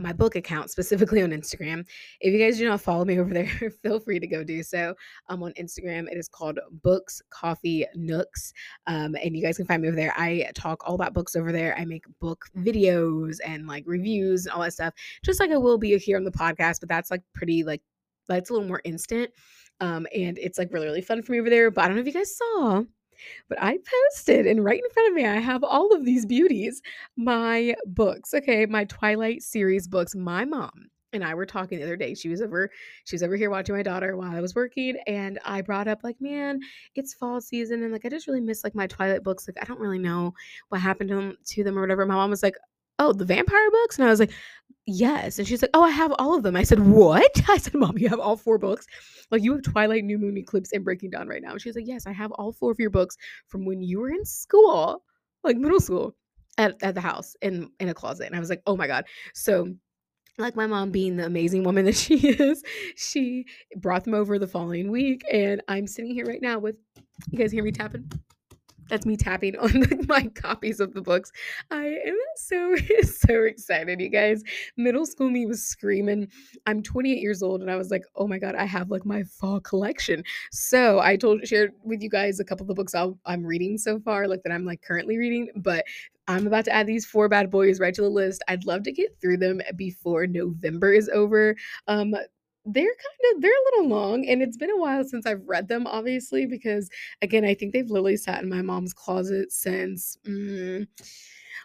my 0.02 0.14
book 0.14 0.36
account, 0.36 0.70
specifically 0.70 1.22
on 1.22 1.32
Instagram. 1.32 1.86
If 2.20 2.34
you 2.34 2.40
guys 2.40 2.58
do 2.58 2.68
not 2.68 2.82
follow 2.82 3.06
me 3.06 3.20
over 3.22 3.34
there, 3.34 3.72
feel 3.84 4.00
free 4.00 4.20
to 4.20 4.28
go 4.28 4.44
do 4.44 4.64
so. 4.64 4.96
Um, 5.28 5.44
on 5.44 5.54
Instagram, 5.54 6.12
it 6.12 6.18
is 6.18 6.28
called 6.28 6.60
Books 6.84 7.22
Coffee 7.30 7.86
Nooks, 7.96 8.54
um, 8.88 9.16
and 9.24 9.36
you 9.36 9.44
guys 9.44 9.58
can 9.58 9.66
find 9.66 9.82
me 9.82 9.88
over 9.88 9.96
there. 9.96 10.14
I 10.18 10.50
talk 10.56 10.88
all 10.88 10.96
about 10.96 11.14
books 11.14 11.36
over 11.36 11.52
there. 11.52 11.78
I 11.78 11.86
make 11.86 12.06
book 12.20 12.46
videos 12.58 13.38
and 13.46 13.68
like 13.68 13.84
reviews 13.86 14.46
and 14.46 14.54
all 14.54 14.62
that 14.62 14.74
stuff, 14.74 14.94
just 15.24 15.40
like 15.40 15.52
I 15.52 15.58
will 15.58 15.78
be 15.78 15.98
here 15.98 16.18
on 16.18 16.24
the 16.24 16.32
podcast. 16.32 16.80
But 16.80 16.90
that's 16.90 17.12
like 17.12 17.22
pretty 17.34 17.64
like 17.64 17.82
that's 18.28 18.50
a 18.50 18.54
little 18.54 18.68
more 18.68 18.82
instant, 18.84 19.32
um, 19.80 20.08
and 20.16 20.38
it's 20.38 20.58
like 20.58 20.72
really 20.72 20.88
really 20.88 21.02
fun 21.02 21.22
for 21.22 21.32
me 21.32 21.40
over 21.40 21.50
there. 21.50 21.72
But 21.72 21.86
I 21.86 21.88
don't 21.88 21.96
know 21.96 22.02
if 22.02 22.08
you 22.08 22.14
guys 22.14 22.36
saw 22.36 22.84
but 23.50 23.58
I 23.62 23.78
posted, 23.78 24.48
and 24.48 24.64
right 24.64 24.82
in 24.84 24.90
front 24.92 25.10
of 25.10 25.16
me, 25.16 25.26
I 25.26 25.40
have 25.40 25.64
all 25.64 25.94
of 25.94 26.06
these 26.06 26.26
beauties. 26.26 26.82
My 27.18 27.76
books, 27.86 28.34
okay, 28.34 28.66
my 28.66 28.86
Twilight 28.86 29.42
series 29.42 29.88
books. 29.88 30.16
My 30.16 30.46
mom 30.46 30.90
and 31.14 31.24
I 31.24 31.34
were 31.34 31.46
talking 31.46 31.78
the 31.78 31.84
other 31.84 31.98
day. 31.98 32.14
She 32.14 32.30
was 32.30 32.42
over, 32.42 32.70
she 33.04 33.16
was 33.16 33.24
over 33.24 33.36
here 33.36 33.50
watching 33.50 33.76
my 33.76 33.84
daughter 33.84 34.16
while 34.16 34.36
I 34.36 34.42
was 34.42 34.56
working, 34.56 34.98
and 35.08 35.40
I 35.46 35.62
brought 35.62 35.88
up 35.88 36.00
like, 36.04 36.16
man, 36.20 36.60
it's 36.96 37.14
fall 37.14 37.42
season, 37.42 37.84
and 37.84 37.92
like 37.92 38.06
I 38.06 38.10
just 38.10 38.28
really 38.28 38.42
miss 38.42 38.64
like 38.64 38.76
my 38.76 38.88
Twilight 38.88 39.24
books. 39.24 39.48
Like 39.48 39.62
I 39.62 39.66
don't 39.66 39.80
really 39.80 40.00
know 40.00 40.34
what 40.70 40.82
happened 40.82 41.10
to 41.10 41.16
them, 41.16 41.38
to 41.46 41.64
them 41.64 41.78
or 41.78 41.82
whatever. 41.82 42.06
My 42.06 42.16
mom 42.16 42.30
was 42.30 42.44
like, 42.44 42.56
oh, 43.02 43.14
the 43.14 43.26
vampire 43.26 43.72
books, 43.72 43.98
and 43.98 44.08
I 44.08 44.12
was 44.12 44.20
like, 44.20 44.32
yes. 44.86 45.40
And 45.40 45.48
she's 45.48 45.62
like, 45.62 45.72
oh, 45.74 45.84
I 45.84 45.90
have 45.90 46.14
all 46.20 46.36
of 46.36 46.44
them. 46.44 46.56
I 46.56 46.64
said, 46.64 46.80
what? 46.80 47.42
I 47.50 47.58
said, 47.58 47.74
mom, 47.74 47.98
you 47.98 48.10
have 48.10 48.20
all 48.20 48.38
four 48.38 48.58
books. 48.58 48.86
Like 49.30 49.44
you 49.44 49.54
have 49.54 49.64
Twilight, 49.64 50.04
New 50.04 50.18
Moon, 50.18 50.38
Eclipse, 50.38 50.72
and 50.74 50.84
Breaking 50.84 51.10
Dawn 51.10 51.28
right 51.28 51.42
now. 51.42 51.52
And 51.52 51.62
she's 51.62 51.76
like, 51.76 51.88
yes, 51.88 52.06
I 52.06 52.12
have 52.12 52.32
all 52.34 52.52
four 52.52 52.72
of 52.72 52.80
your 52.80 52.90
books 52.90 53.18
from 53.48 53.66
when 53.66 53.82
you 53.82 54.00
were 54.00 54.10
in 54.10 54.26
school, 54.26 55.04
like 55.44 55.58
middle 55.58 55.80
school, 55.80 56.16
at, 56.58 56.76
at 56.84 56.96
the 56.96 57.02
house 57.02 57.36
in 57.42 57.70
in 57.80 57.90
a 57.90 57.94
closet. 57.94 58.28
And 58.28 58.36
I 58.36 58.40
was 58.40 58.50
like, 58.50 58.62
oh 58.68 58.76
my 58.76 58.88
god. 58.88 59.06
So 59.34 59.74
like 60.38 60.56
my 60.56 60.68
mom 60.68 60.92
being 60.92 61.18
the 61.18 61.26
amazing 61.26 61.64
woman 61.64 61.86
that 61.86 61.96
she 61.96 62.16
is, 62.28 62.64
she 62.96 63.46
brought 63.78 64.04
them 64.04 64.14
over 64.14 64.38
the 64.38 64.48
following 64.48 64.92
week. 64.92 65.24
And 65.32 65.62
I'm 65.68 65.88
sitting 65.88 66.14
here 66.14 66.26
right 66.26 66.42
now 66.42 66.60
with 66.60 66.76
you 67.30 67.38
guys 67.38 67.52
hear 67.52 67.64
me 67.64 67.72
tapping? 67.72 68.12
That's 68.92 69.06
me 69.06 69.16
tapping 69.16 69.56
on 69.60 69.88
my 70.08 70.24
copies 70.36 70.82
of 70.82 70.94
the 70.94 71.02
books. 71.02 71.32
I 71.72 71.86
am 72.06 72.18
so 72.36 72.76
so 73.04 73.44
excited, 73.44 74.02
you 74.02 74.10
guys. 74.10 74.44
Middle 74.76 75.06
school 75.06 75.30
me 75.30 75.46
was 75.46 75.64
screaming. 75.64 76.28
I'm 76.66 76.84
28 76.84 77.20
years 77.20 77.42
old, 77.42 77.62
and 77.62 77.72
I 77.72 77.78
was 77.78 77.90
like, 77.90 78.04
oh 78.18 78.28
my 78.28 78.38
god, 78.38 78.56
I 78.56 78.66
have 78.66 78.92
like 78.92 79.06
my 79.06 79.24
fall 79.24 79.62
collection. 79.62 80.24
So 80.52 81.00
I 81.00 81.16
told 81.16 81.48
shared 81.48 81.72
with 81.86 82.04
you 82.04 82.10
guys 82.10 82.42
a 82.42 82.44
couple 82.44 82.66
of 82.66 82.68
the 82.68 82.74
books 82.74 82.94
i 82.94 83.08
am 83.28 83.46
reading 83.46 83.78
so 83.78 83.98
far, 83.98 84.28
like 84.28 84.44
that 84.44 84.52
I'm 84.52 84.66
like 84.66 84.82
currently 84.82 85.18
reading, 85.18 85.48
but 85.56 85.86
I'm 86.28 86.46
about 86.46 86.66
to 86.66 86.72
add 86.72 86.86
these 86.86 87.06
four 87.06 87.30
bad 87.30 87.50
boys 87.50 87.80
right 87.80 87.94
to 87.94 88.02
the 88.02 88.10
list. 88.10 88.44
I'd 88.50 88.66
love 88.66 88.84
to 88.84 88.92
get 88.92 89.18
through 89.22 89.38
them 89.38 89.62
before 89.78 90.28
November 90.28 90.92
is 90.92 91.10
over. 91.10 91.56
Um, 91.88 92.14
they're 92.66 92.84
kind 92.84 93.36
of 93.36 93.42
they're 93.42 93.52
a 93.52 93.66
little 93.72 93.90
long 93.90 94.26
and 94.28 94.42
it's 94.42 94.58
been 94.58 94.70
a 94.70 94.78
while 94.78 95.04
since 95.04 95.26
I've 95.26 95.42
read 95.48 95.68
them 95.68 95.88
obviously 95.88 96.46
because 96.46 96.90
again 97.22 97.44
I 97.44 97.56
think 97.56 97.74
they've 97.74 97.90
literally 97.90 98.18
sat 98.18 98.44
in 98.44 98.50
my 98.50 98.62
mom's 98.62 98.94
closet 98.94 99.52
since 99.52 100.18
mm, 100.28 100.86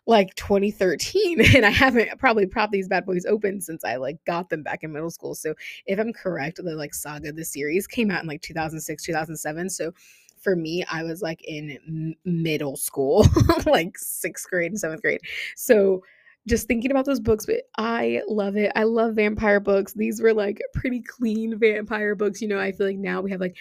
like 0.07 0.35
2013 0.37 1.41
and 1.55 1.67
I 1.67 1.71
haven't 1.71 2.19
probably 2.19 2.47
propped 2.47 2.73
these 2.73 2.89
bad 2.89 3.05
boys 3.05 3.27
open 3.27 3.61
since 3.61 3.85
I 3.85 3.97
like 3.97 4.17
got 4.25 4.49
them 4.49 4.63
back 4.63 4.85
in 4.85 4.93
middle 4.93 5.11
school 5.11 5.35
so 5.35 5.55
if 5.87 5.99
I'm 5.99 6.13
correct 6.15 6.61
the 6.63 6.75
like 6.75 6.95
saga 6.95 7.31
the 7.33 7.45
series 7.45 7.87
came 7.87 8.11
out 8.11 8.23
in 8.23 8.29
like 8.29 8.41
2006 8.41 9.03
2007 9.03 9.69
so 9.69 9.93
for 10.39 10.57
me 10.57 10.83
I 10.91 11.03
was 11.03 11.21
like 11.21 11.43
in 11.45 12.15
middle 12.25 12.77
school 12.77 13.27
like 13.67 13.99
6th 13.99 14.49
grade 14.49 14.73
and 14.73 14.81
7th 14.81 15.03
grade 15.03 15.21
so 15.57 16.03
just 16.47 16.69
thinking 16.69 16.91
about 16.91 17.05
those 17.05 17.21
books, 17.21 17.47
but 17.47 17.63
I 17.77 18.23
love 18.29 18.57
it. 18.57 18.73
I 18.77 18.85
love 18.85 19.15
vampire 19.15 19.61
books. 19.61 19.93
These 19.95 20.21
were 20.23 20.33
like 20.33 20.61
pretty 20.75 21.03
clean 21.03 21.59
vampire 21.59 22.15
books. 22.15 22.41
You 22.41 22.49
know, 22.49 22.59
I 22.61 22.73
feel 22.73 22.87
like 22.87 22.99
now 22.99 23.21
we 23.21 23.31
have 23.31 23.41
like 23.41 23.57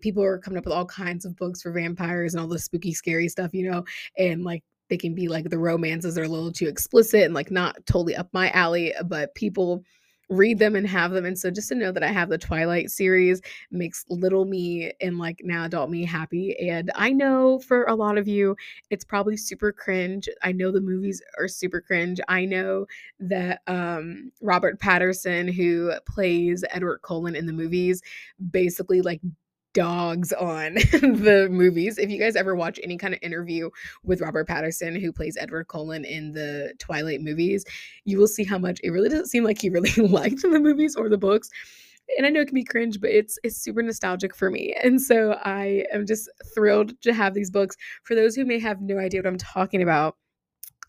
people 0.00 0.22
are 0.22 0.38
coming 0.38 0.58
up 0.58 0.64
with 0.64 0.72
all 0.72 0.86
kinds 0.86 1.24
of 1.24 1.36
books 1.36 1.60
for 1.62 1.72
vampires 1.72 2.34
and 2.34 2.40
all 2.40 2.48
the 2.48 2.58
spooky, 2.58 2.94
scary 2.94 3.28
stuff, 3.28 3.52
you 3.52 3.70
know, 3.70 3.84
and 4.16 4.42
like 4.44 4.62
they 4.88 4.96
can 4.96 5.14
be 5.14 5.28
like 5.28 5.48
the 5.50 5.58
romances 5.58 6.16
are 6.18 6.24
a 6.24 6.28
little 6.28 6.50
too 6.52 6.66
explicit 6.66 7.22
and 7.22 7.34
like 7.34 7.50
not 7.50 7.76
totally 7.86 8.16
up 8.16 8.28
my 8.32 8.50
alley, 8.50 8.94
but 9.06 9.34
people 9.34 9.84
read 10.30 10.60
them 10.60 10.76
and 10.76 10.86
have 10.86 11.10
them. 11.10 11.26
And 11.26 11.38
so 11.38 11.50
just 11.50 11.68
to 11.68 11.74
know 11.74 11.90
that 11.90 12.04
I 12.04 12.12
have 12.12 12.28
the 12.28 12.38
Twilight 12.38 12.90
series 12.90 13.42
makes 13.70 14.04
little 14.08 14.44
me 14.44 14.92
and 15.00 15.18
like 15.18 15.40
now 15.44 15.64
adult 15.64 15.90
me 15.90 16.04
happy. 16.04 16.56
And 16.70 16.90
I 16.94 17.12
know 17.12 17.58
for 17.58 17.84
a 17.84 17.94
lot 17.94 18.16
of 18.16 18.28
you, 18.28 18.56
it's 18.90 19.04
probably 19.04 19.36
super 19.36 19.72
cringe. 19.72 20.28
I 20.42 20.52
know 20.52 20.70
the 20.70 20.80
movies 20.80 21.20
are 21.38 21.48
super 21.48 21.80
cringe. 21.80 22.20
I 22.28 22.44
know 22.44 22.86
that 23.18 23.62
um, 23.66 24.30
Robert 24.40 24.80
Pattinson, 24.80 25.52
who 25.52 25.92
plays 26.06 26.64
Edward 26.70 27.00
Cullen 27.02 27.34
in 27.34 27.46
the 27.46 27.52
movies, 27.52 28.00
basically 28.52 29.02
like 29.02 29.20
dogs 29.72 30.32
on 30.32 30.74
the 30.74 31.48
movies. 31.50 31.98
If 31.98 32.10
you 32.10 32.18
guys 32.18 32.36
ever 32.36 32.54
watch 32.54 32.80
any 32.82 32.96
kind 32.96 33.14
of 33.14 33.20
interview 33.22 33.70
with 34.02 34.20
Robert 34.20 34.48
Pattinson, 34.48 35.00
who 35.00 35.12
plays 35.12 35.36
Edward 35.38 35.68
Cullen 35.68 36.04
in 36.04 36.32
the 36.32 36.74
Twilight 36.78 37.20
movies, 37.20 37.64
you 38.04 38.18
will 38.18 38.28
see 38.28 38.44
how 38.44 38.58
much 38.58 38.80
it 38.82 38.90
really 38.90 39.08
doesn't 39.08 39.28
seem 39.28 39.44
like 39.44 39.60
he 39.60 39.70
really 39.70 39.90
liked 39.96 40.42
the 40.42 40.60
movies 40.60 40.96
or 40.96 41.08
the 41.08 41.18
books. 41.18 41.50
And 42.16 42.26
I 42.26 42.30
know 42.30 42.40
it 42.40 42.46
can 42.46 42.56
be 42.56 42.64
cringe, 42.64 43.00
but 43.00 43.10
it's 43.10 43.38
it's 43.44 43.56
super 43.56 43.82
nostalgic 43.82 44.34
for 44.34 44.50
me. 44.50 44.74
And 44.82 45.00
so 45.00 45.38
I 45.44 45.84
am 45.92 46.06
just 46.06 46.28
thrilled 46.54 47.00
to 47.02 47.12
have 47.12 47.34
these 47.34 47.50
books. 47.50 47.76
For 48.02 48.16
those 48.16 48.34
who 48.34 48.44
may 48.44 48.58
have 48.58 48.80
no 48.80 48.98
idea 48.98 49.20
what 49.20 49.28
I'm 49.28 49.38
talking 49.38 49.80
about, 49.82 50.16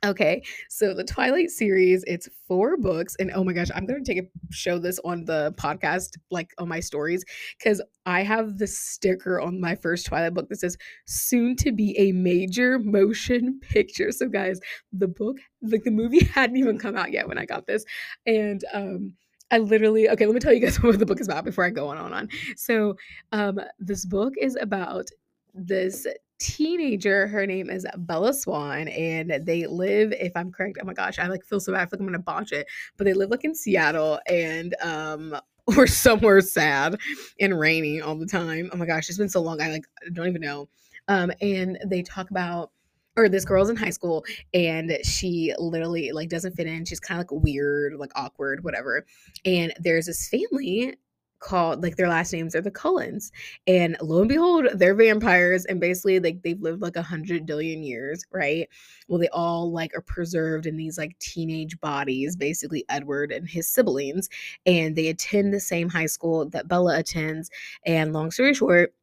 Okay, 0.03 0.41
so 0.67 0.96
the 0.96 1.03
Twilight 1.03 1.51
series, 1.51 2.03
it's 2.08 2.27
four 2.48 2.75
books, 2.75 3.15
and 3.20 3.31
oh 3.36 3.43
my 3.43 3.53
gosh, 3.53 3.67
I'm 3.75 3.86
gonna 3.86 4.03
take 4.03 4.17
a 4.17 4.27
show 4.50 4.79
this 4.79 5.00
on 5.05 5.25
the 5.25 5.53
podcast, 5.60 6.17
like 6.31 6.55
on 6.58 6.67
my 6.67 6.79
stories, 6.79 7.24
because 7.60 7.84
I 8.08 8.24
have 8.24 8.58
the 8.58 8.65
sticker 8.65 9.39
on 9.39 9.62
my 9.62 9.75
first 9.75 10.08
Twilight 10.08 10.34
book 10.34 10.50
that 10.50 10.60
says 10.60 10.75
soon 11.05 11.55
to 11.58 11.72
be 11.72 11.96
a 12.00 12.13
major 12.13 12.79
motion 12.79 13.60
picture. 13.62 14.12
So, 14.12 14.27
guys, 14.27 14.60
the 14.91 15.08
book, 15.08 15.38
like 15.62 15.84
the 15.84 15.91
movie 15.91 16.25
hadn't 16.34 16.58
even 16.58 16.79
come 16.79 16.98
out 16.98 17.12
yet 17.12 17.27
when 17.27 17.38
I 17.38 17.46
got 17.46 17.67
this, 17.67 17.86
and 18.25 18.65
um 18.74 19.13
I 19.51 19.60
literally 19.60 20.10
okay, 20.10 20.25
let 20.25 20.34
me 20.34 20.39
tell 20.39 20.53
you 20.53 20.62
guys 20.62 20.77
what 20.81 20.98
the 20.98 21.05
book 21.05 21.22
is 21.22 21.27
about 21.27 21.46
before 21.46 21.63
I 21.63 21.70
go 21.70 21.89
on 21.89 22.00
and 22.00 22.15
on. 22.15 22.29
So, 22.55 22.96
um, 23.34 23.60
this 23.77 24.03
book 24.05 24.34
is 24.41 24.58
about 24.60 25.10
this 25.53 26.08
teenager. 26.42 27.28
Her 27.28 27.46
name 27.46 27.70
is 27.70 27.86
Bella 27.98 28.34
Swan, 28.34 28.88
and 28.88 29.46
they 29.46 29.68
live, 29.68 30.12
if 30.14 30.32
I'm 30.36 30.52
correct, 30.52 30.78
oh 30.82 30.86
my 30.86 30.94
gosh, 30.94 31.20
I 31.20 31.28
like 31.28 31.44
feel 31.44 31.60
so 31.60 31.74
bad. 31.74 31.82
I 31.82 31.86
feel 31.86 31.90
like 31.94 32.02
I'm 32.02 32.06
gonna 32.08 32.20
botch 32.20 32.52
it, 32.52 32.68
but 32.98 33.06
they 33.06 33.14
live 33.14 33.30
like 33.30 33.44
in 33.44 33.56
Seattle 33.56 34.20
and 34.28 34.76
um 34.82 35.36
or 35.78 35.86
somewhere 35.88 36.42
sad 36.42 37.00
and 37.40 37.60
rainy 37.60 38.02
all 38.02 38.16
the 38.16 38.26
time. 38.26 38.70
Oh 38.74 38.78
my 38.78 38.86
gosh, 38.86 39.10
it's 39.10 39.18
been 39.18 39.30
so 39.30 39.42
long. 39.42 39.62
I 39.62 39.70
like 39.70 39.86
don't 40.14 40.28
even 40.28 40.42
know. 40.42 40.68
Um, 41.08 41.32
and 41.42 41.78
they 41.86 42.02
talk 42.02 42.32
about 42.32 42.72
or 43.18 43.28
this 43.28 43.46
girl's 43.46 43.70
in 43.70 43.76
high 43.76 43.90
school 43.90 44.24
and 44.54 44.98
she 45.04 45.54
literally 45.60 46.12
like 46.12 46.30
doesn't 46.30 46.56
fit 46.56 46.68
in. 46.68 46.86
She's 46.86 47.00
kind 47.00 47.20
of 47.22 47.30
like 47.30 47.44
weird, 47.44 47.96
like 47.96 48.12
awkward, 48.16 48.64
whatever. 48.64 49.06
And 49.46 49.74
there's 49.80 50.06
this 50.06 50.30
family 50.30 50.96
called 51.42 51.84
like 51.84 51.98
their 51.98 52.08
last 52.08 52.32
names 52.32 52.56
are 52.56 52.62
the 52.62 52.72
Cullens. 52.72 53.32
And 53.68 53.98
lo 54.02 54.22
and 54.22 54.30
behold, 54.30 54.68
they're 54.74 54.96
vampires 54.96 55.66
and 55.66 55.80
basically 55.80 56.20
like 56.20 56.42
they've 56.44 56.62
lived 56.62 56.82
like 56.82 56.96
a 56.96 57.02
hundred 57.02 57.46
billion 57.46 57.84
years, 57.84 58.24
right? 58.32 58.70
Well, 59.10 59.20
they 59.20 59.28
all 59.30 59.72
like 59.72 59.94
are 59.96 60.02
preserved 60.02 60.66
in 60.66 60.78
these 60.78 60.98
like 60.98 61.18
teenage 61.20 61.80
bodies, 61.82 62.36
basically 62.36 62.86
Edward 62.88 63.32
and 63.32 63.50
his 63.50 63.68
siblings, 63.68 64.30
and 64.66 64.96
they 64.96 65.08
attend 65.08 65.54
the 65.54 65.60
same 65.60 65.90
high 65.90 66.06
school 66.06 66.48
that 66.50 66.68
Bella 66.68 66.98
attends. 66.98 67.50
And 67.86 68.14
long 68.14 68.32
story 68.32 68.54
short, 68.54 68.94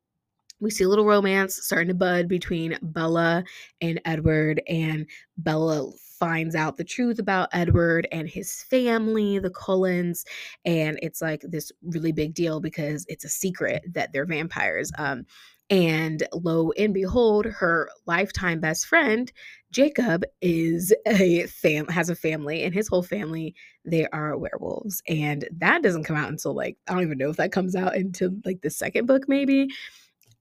we 0.61 0.71
see 0.71 0.85
a 0.85 0.89
little 0.89 1.05
romance 1.05 1.61
starting 1.63 1.89
to 1.89 1.95
bud 1.95 2.29
between 2.29 2.79
Bella 2.83 3.45
and 3.81 4.01
Edward, 4.05 4.63
and 4.69 5.07
Bella 5.37 5.91
finds 6.19 6.55
out 6.55 6.77
the 6.77 6.85
truth 6.85 7.19
about 7.19 7.49
Edward 7.53 8.09
and 8.11 8.29
his 8.29 8.65
family, 8.65 9.39
the 9.39 9.51
Cullens, 9.51 10.25
and 10.65 10.99
it's 11.03 11.23
like 11.23 11.43
this 11.43 11.71
really 11.83 12.13
big 12.13 12.35
deal 12.35 12.61
because 12.61 13.07
it's 13.09 13.25
a 13.25 13.29
secret 13.29 13.85
that 13.93 14.13
they're 14.13 14.27
vampires. 14.27 14.91
Um, 14.99 15.25
and 15.71 16.27
lo 16.33 16.73
and 16.79 16.95
behold, 16.95 17.45
her 17.45 17.91
lifetime 18.07 18.59
best 18.59 18.87
friend, 18.87 19.31
Jacob, 19.71 20.25
is 20.41 20.95
a 21.07 21.47
fam 21.47 21.87
has 21.89 22.09
a 22.09 22.17
family, 22.17 22.65
and 22.65 22.75
his 22.75 22.89
whole 22.89 23.03
family, 23.03 23.55
they 23.85 24.07
are 24.09 24.37
werewolves. 24.37 25.03
And 25.09 25.47
that 25.59 25.83
doesn't 25.83 26.05
come 26.05 26.17
out 26.17 26.31
until 26.31 26.55
like, 26.55 26.79
I 26.89 26.95
don't 26.95 27.03
even 27.03 27.19
know 27.19 27.31
if 27.31 27.37
that 27.37 27.53
comes 27.53 27.77
out 27.77 27.97
into 27.97 28.41
like 28.45 28.63
the 28.63 28.71
second 28.71 29.07
book, 29.07 29.29
maybe 29.29 29.69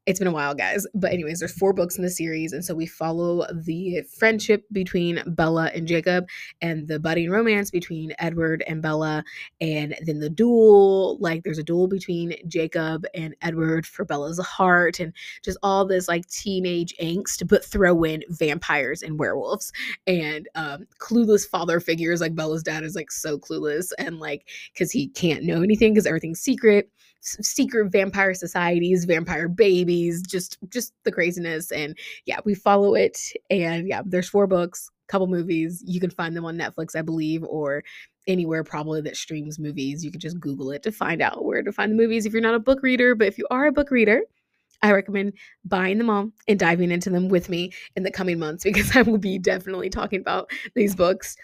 it's 0.07 0.19
been 0.19 0.27
a 0.27 0.31
while, 0.31 0.55
guys. 0.55 0.87
But, 0.95 1.11
anyways, 1.11 1.39
there's 1.39 1.51
four 1.51 1.73
books 1.73 1.97
in 1.97 2.03
the 2.03 2.09
series. 2.09 2.53
And 2.53 2.63
so 2.63 2.73
we 2.73 2.85
follow 2.85 3.45
the 3.53 4.03
friendship 4.17 4.63
between 4.71 5.21
Bella 5.27 5.69
and 5.75 5.85
Jacob 5.85 6.27
and 6.61 6.87
the 6.87 6.97
budding 6.97 7.29
romance 7.29 7.69
between 7.69 8.13
Edward 8.17 8.63
and 8.67 8.81
Bella. 8.81 9.25
And 9.59 9.95
then 10.05 10.19
the 10.19 10.29
duel 10.29 11.17
like, 11.19 11.43
there's 11.43 11.59
a 11.59 11.63
duel 11.63 11.89
between 11.89 12.35
Jacob 12.47 13.05
and 13.13 13.35
Edward 13.41 13.85
for 13.85 14.05
Bella's 14.05 14.39
heart 14.39 15.01
and 15.01 15.13
just 15.43 15.57
all 15.61 15.85
this 15.85 16.07
like 16.07 16.25
teenage 16.29 16.95
angst, 17.01 17.45
but 17.47 17.65
throw 17.65 18.03
in 18.03 18.23
vampires 18.29 19.01
and 19.01 19.19
werewolves 19.19 19.73
and 20.07 20.47
um, 20.55 20.87
clueless 20.99 21.45
father 21.45 21.81
figures. 21.81 22.21
Like, 22.21 22.33
Bella's 22.33 22.63
dad 22.63 22.83
is 22.83 22.95
like 22.95 23.11
so 23.11 23.37
clueless 23.37 23.91
and 23.99 24.19
like, 24.19 24.47
because 24.73 24.89
he 24.89 25.09
can't 25.09 25.43
know 25.43 25.61
anything 25.61 25.93
because 25.93 26.05
everything's 26.05 26.39
secret 26.39 26.89
secret 27.21 27.91
vampire 27.91 28.33
societies, 28.33 29.05
vampire 29.05 29.47
babies, 29.47 30.21
just 30.21 30.57
just 30.69 30.93
the 31.03 31.11
craziness. 31.11 31.71
And 31.71 31.97
yeah, 32.25 32.39
we 32.45 32.55
follow 32.55 32.95
it. 32.95 33.19
And 33.49 33.87
yeah, 33.87 34.01
there's 34.05 34.29
four 34.29 34.47
books, 34.47 34.89
couple 35.07 35.27
movies. 35.27 35.83
You 35.85 35.99
can 35.99 36.09
find 36.09 36.35
them 36.35 36.45
on 36.45 36.57
Netflix, 36.57 36.95
I 36.95 37.01
believe, 37.01 37.43
or 37.43 37.83
anywhere 38.27 38.63
probably 38.63 39.01
that 39.01 39.15
streams 39.15 39.57
movies. 39.57 40.03
You 40.03 40.11
can 40.11 40.19
just 40.19 40.39
Google 40.39 40.71
it 40.71 40.83
to 40.83 40.91
find 40.91 41.21
out 41.21 41.45
where 41.45 41.63
to 41.63 41.71
find 41.71 41.91
the 41.91 41.95
movies 41.95 42.25
if 42.25 42.33
you're 42.33 42.41
not 42.41 42.55
a 42.55 42.59
book 42.59 42.83
reader. 42.83 43.15
But 43.15 43.27
if 43.27 43.37
you 43.37 43.47
are 43.49 43.67
a 43.67 43.71
book 43.71 43.91
reader, 43.91 44.21
I 44.81 44.91
recommend 44.91 45.33
buying 45.65 45.97
them 45.97 46.09
all 46.09 46.29
and 46.47 46.59
diving 46.59 46.91
into 46.91 47.09
them 47.09 47.29
with 47.29 47.49
me 47.49 47.71
in 47.95 48.03
the 48.03 48.11
coming 48.11 48.39
months 48.39 48.63
because 48.63 48.95
I 48.95 49.01
will 49.01 49.17
be 49.17 49.39
definitely 49.39 49.89
talking 49.89 50.19
about 50.19 50.51
these 50.75 50.95
books 50.95 51.35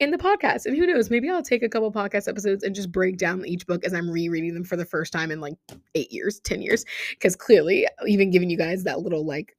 in 0.00 0.10
the 0.10 0.18
podcast. 0.18 0.66
And 0.66 0.76
who 0.76 0.86
knows, 0.86 1.10
maybe 1.10 1.28
I'll 1.30 1.42
take 1.42 1.62
a 1.62 1.68
couple 1.68 1.92
podcast 1.92 2.28
episodes 2.28 2.64
and 2.64 2.74
just 2.74 2.90
break 2.90 3.16
down 3.18 3.46
each 3.46 3.66
book 3.66 3.84
as 3.84 3.94
I'm 3.94 4.10
rereading 4.10 4.54
them 4.54 4.64
for 4.64 4.76
the 4.76 4.84
first 4.84 5.12
time 5.12 5.30
in 5.30 5.40
like 5.40 5.54
eight 5.94 6.12
years, 6.12 6.40
10 6.40 6.62
years. 6.62 6.84
Because 7.10 7.36
clearly, 7.36 7.86
even 8.06 8.30
giving 8.30 8.50
you 8.50 8.58
guys 8.58 8.84
that 8.84 9.00
little 9.00 9.24
like 9.24 9.56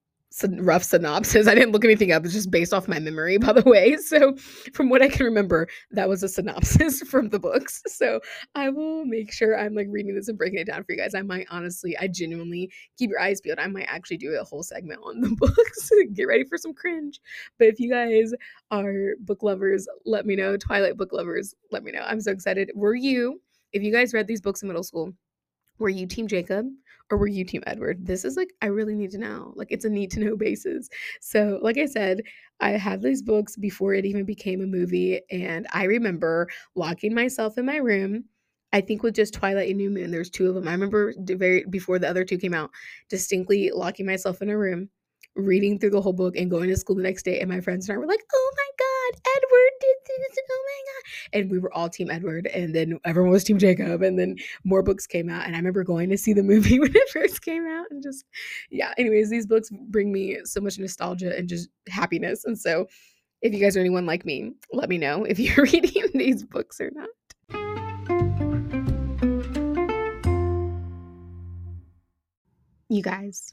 rough 0.59 0.83
synopsis. 0.83 1.47
I 1.47 1.55
didn't 1.55 1.71
look 1.71 1.85
anything 1.85 2.11
up. 2.11 2.23
It's 2.25 2.33
just 2.33 2.51
based 2.51 2.73
off 2.73 2.87
my 2.87 2.99
memory, 2.99 3.37
by 3.37 3.53
the 3.53 3.61
way. 3.69 3.97
So, 4.13 4.35
from 4.73 4.89
what 4.89 5.01
I 5.01 5.07
can 5.07 5.25
remember, 5.25 5.67
that 5.91 6.09
was 6.09 6.23
a 6.23 6.27
synopsis 6.27 7.01
from 7.09 7.29
the 7.29 7.39
books. 7.39 7.81
So, 7.87 8.19
I 8.53 8.69
will 8.69 9.05
make 9.05 9.31
sure 9.31 9.57
I'm 9.57 9.73
like 9.73 9.87
reading 9.89 10.13
this 10.13 10.27
and 10.27 10.37
breaking 10.37 10.59
it 10.59 10.67
down 10.67 10.83
for 10.83 10.91
you 10.91 10.97
guys. 10.97 11.15
I 11.15 11.21
might 11.21 11.47
honestly, 11.49 11.97
I 11.97 12.07
genuinely 12.07 12.71
keep 12.97 13.09
your 13.09 13.19
eyes 13.19 13.41
peeled. 13.41 13.59
I 13.59 13.67
might 13.67 13.87
actually 13.87 14.17
do 14.17 14.37
a 14.39 14.43
whole 14.43 14.61
segment 14.61 14.99
on 15.03 15.21
the 15.21 15.35
books. 15.37 15.91
Get 16.13 16.25
ready 16.25 16.43
for 16.43 16.57
some 16.57 16.73
cringe. 16.73 17.19
But 17.57 17.69
if 17.69 17.79
you 17.79 17.89
guys 17.89 18.33
are 18.71 19.13
book 19.21 19.41
lovers, 19.41 19.87
let 20.05 20.25
me 20.25 20.35
know. 20.35 20.57
Twilight 20.57 20.97
book 20.97 21.13
lovers, 21.13 21.55
let 21.71 21.83
me 21.83 21.91
know. 21.91 22.03
I'm 22.05 22.21
so 22.21 22.31
excited. 22.31 22.71
Were 22.75 22.95
you, 22.95 23.41
if 23.71 23.81
you 23.81 23.91
guys 23.91 24.13
read 24.13 24.27
these 24.27 24.41
books 24.41 24.61
in 24.61 24.67
middle 24.67 24.83
school, 24.83 25.13
were 25.79 25.89
you 25.89 26.05
Team 26.05 26.27
Jacob? 26.27 26.67
Or 27.09 27.17
were 27.17 27.27
you 27.27 27.45
team 27.45 27.63
Edward? 27.67 28.05
This 28.05 28.25
is 28.25 28.37
like, 28.37 28.53
I 28.61 28.67
really 28.67 28.95
need 28.95 29.11
to 29.11 29.17
know. 29.17 29.53
Like, 29.55 29.67
it's 29.71 29.85
a 29.85 29.89
need 29.89 30.11
to 30.11 30.19
know 30.19 30.35
basis. 30.37 30.89
So, 31.21 31.59
like 31.61 31.77
I 31.77 31.85
said, 31.85 32.21
I 32.59 32.71
had 32.71 33.01
these 33.01 33.21
books 33.21 33.55
before 33.55 33.93
it 33.93 34.05
even 34.05 34.25
became 34.25 34.61
a 34.61 34.65
movie. 34.65 35.21
And 35.31 35.67
I 35.73 35.83
remember 35.83 36.47
locking 36.75 37.13
myself 37.13 37.57
in 37.57 37.65
my 37.65 37.77
room. 37.77 38.25
I 38.71 38.81
think 38.81 39.03
with 39.03 39.13
just 39.15 39.35
Twilight 39.35 39.69
and 39.69 39.77
New 39.77 39.91
Moon, 39.91 40.09
there's 40.09 40.31
two 40.31 40.47
of 40.47 40.55
them. 40.55 40.67
I 40.67 40.71
remember 40.71 41.13
very 41.19 41.63
before 41.69 41.99
the 41.99 42.09
other 42.09 42.23
two 42.25 42.39
came 42.39 42.55
out, 42.55 42.71
distinctly 43.07 43.69
locking 43.71 44.07
myself 44.07 44.41
in 44.41 44.49
a 44.49 44.57
room, 44.57 44.89
reading 45.35 45.77
through 45.77 45.91
the 45.91 46.01
whole 46.01 46.13
book, 46.13 46.35
and 46.35 46.49
going 46.49 46.69
to 46.69 46.75
school 46.75 46.95
the 46.95 47.03
next 47.03 47.23
day. 47.23 47.39
And 47.39 47.49
my 47.49 47.61
friends 47.61 47.87
and 47.87 47.95
I 47.95 47.99
were 47.99 48.07
like, 48.07 48.21
"Oh 48.33 48.51
my 48.57 48.69
god, 48.79 48.92
Edward 49.11 49.71
did 49.81 49.95
this! 50.07 50.37
Oh 50.49 50.63
my 50.65 50.81
god!" 50.85 51.39
And 51.39 51.51
we 51.51 51.59
were 51.59 51.73
all 51.73 51.89
Team 51.89 52.09
Edward, 52.09 52.47
and 52.47 52.73
then 52.73 52.99
everyone 53.05 53.31
was 53.31 53.43
Team 53.43 53.57
Jacob, 53.57 54.01
and 54.01 54.17
then 54.17 54.35
more 54.63 54.83
books 54.83 55.07
came 55.07 55.29
out. 55.29 55.45
And 55.45 55.55
I 55.55 55.59
remember 55.59 55.83
going 55.83 56.09
to 56.09 56.17
see 56.17 56.33
the 56.33 56.43
movie 56.53 56.79
when 56.79 56.95
it 56.95 57.09
first 57.09 57.41
came 57.41 57.65
out, 57.67 57.85
and 57.89 58.01
just 58.01 58.25
yeah. 58.69 58.93
Anyways, 58.97 59.29
these 59.29 59.45
books 59.45 59.69
bring 59.89 60.11
me 60.11 60.37
so 60.43 60.61
much 60.61 60.79
nostalgia 60.79 61.37
and 61.37 61.47
just 61.47 61.69
happiness. 61.87 62.45
And 62.45 62.57
so, 62.57 62.87
if 63.41 63.53
you 63.53 63.59
guys 63.59 63.75
are 63.77 63.81
anyone 63.81 64.05
like 64.05 64.25
me, 64.25 64.53
let 64.71 64.89
me 64.89 64.97
know 64.97 65.23
if 65.23 65.39
you're 65.39 65.65
reading 65.65 66.05
these 66.13 66.43
books 66.43 66.79
or 66.79 66.91
not. 66.93 67.09
You 72.89 73.01
guys, 73.01 73.49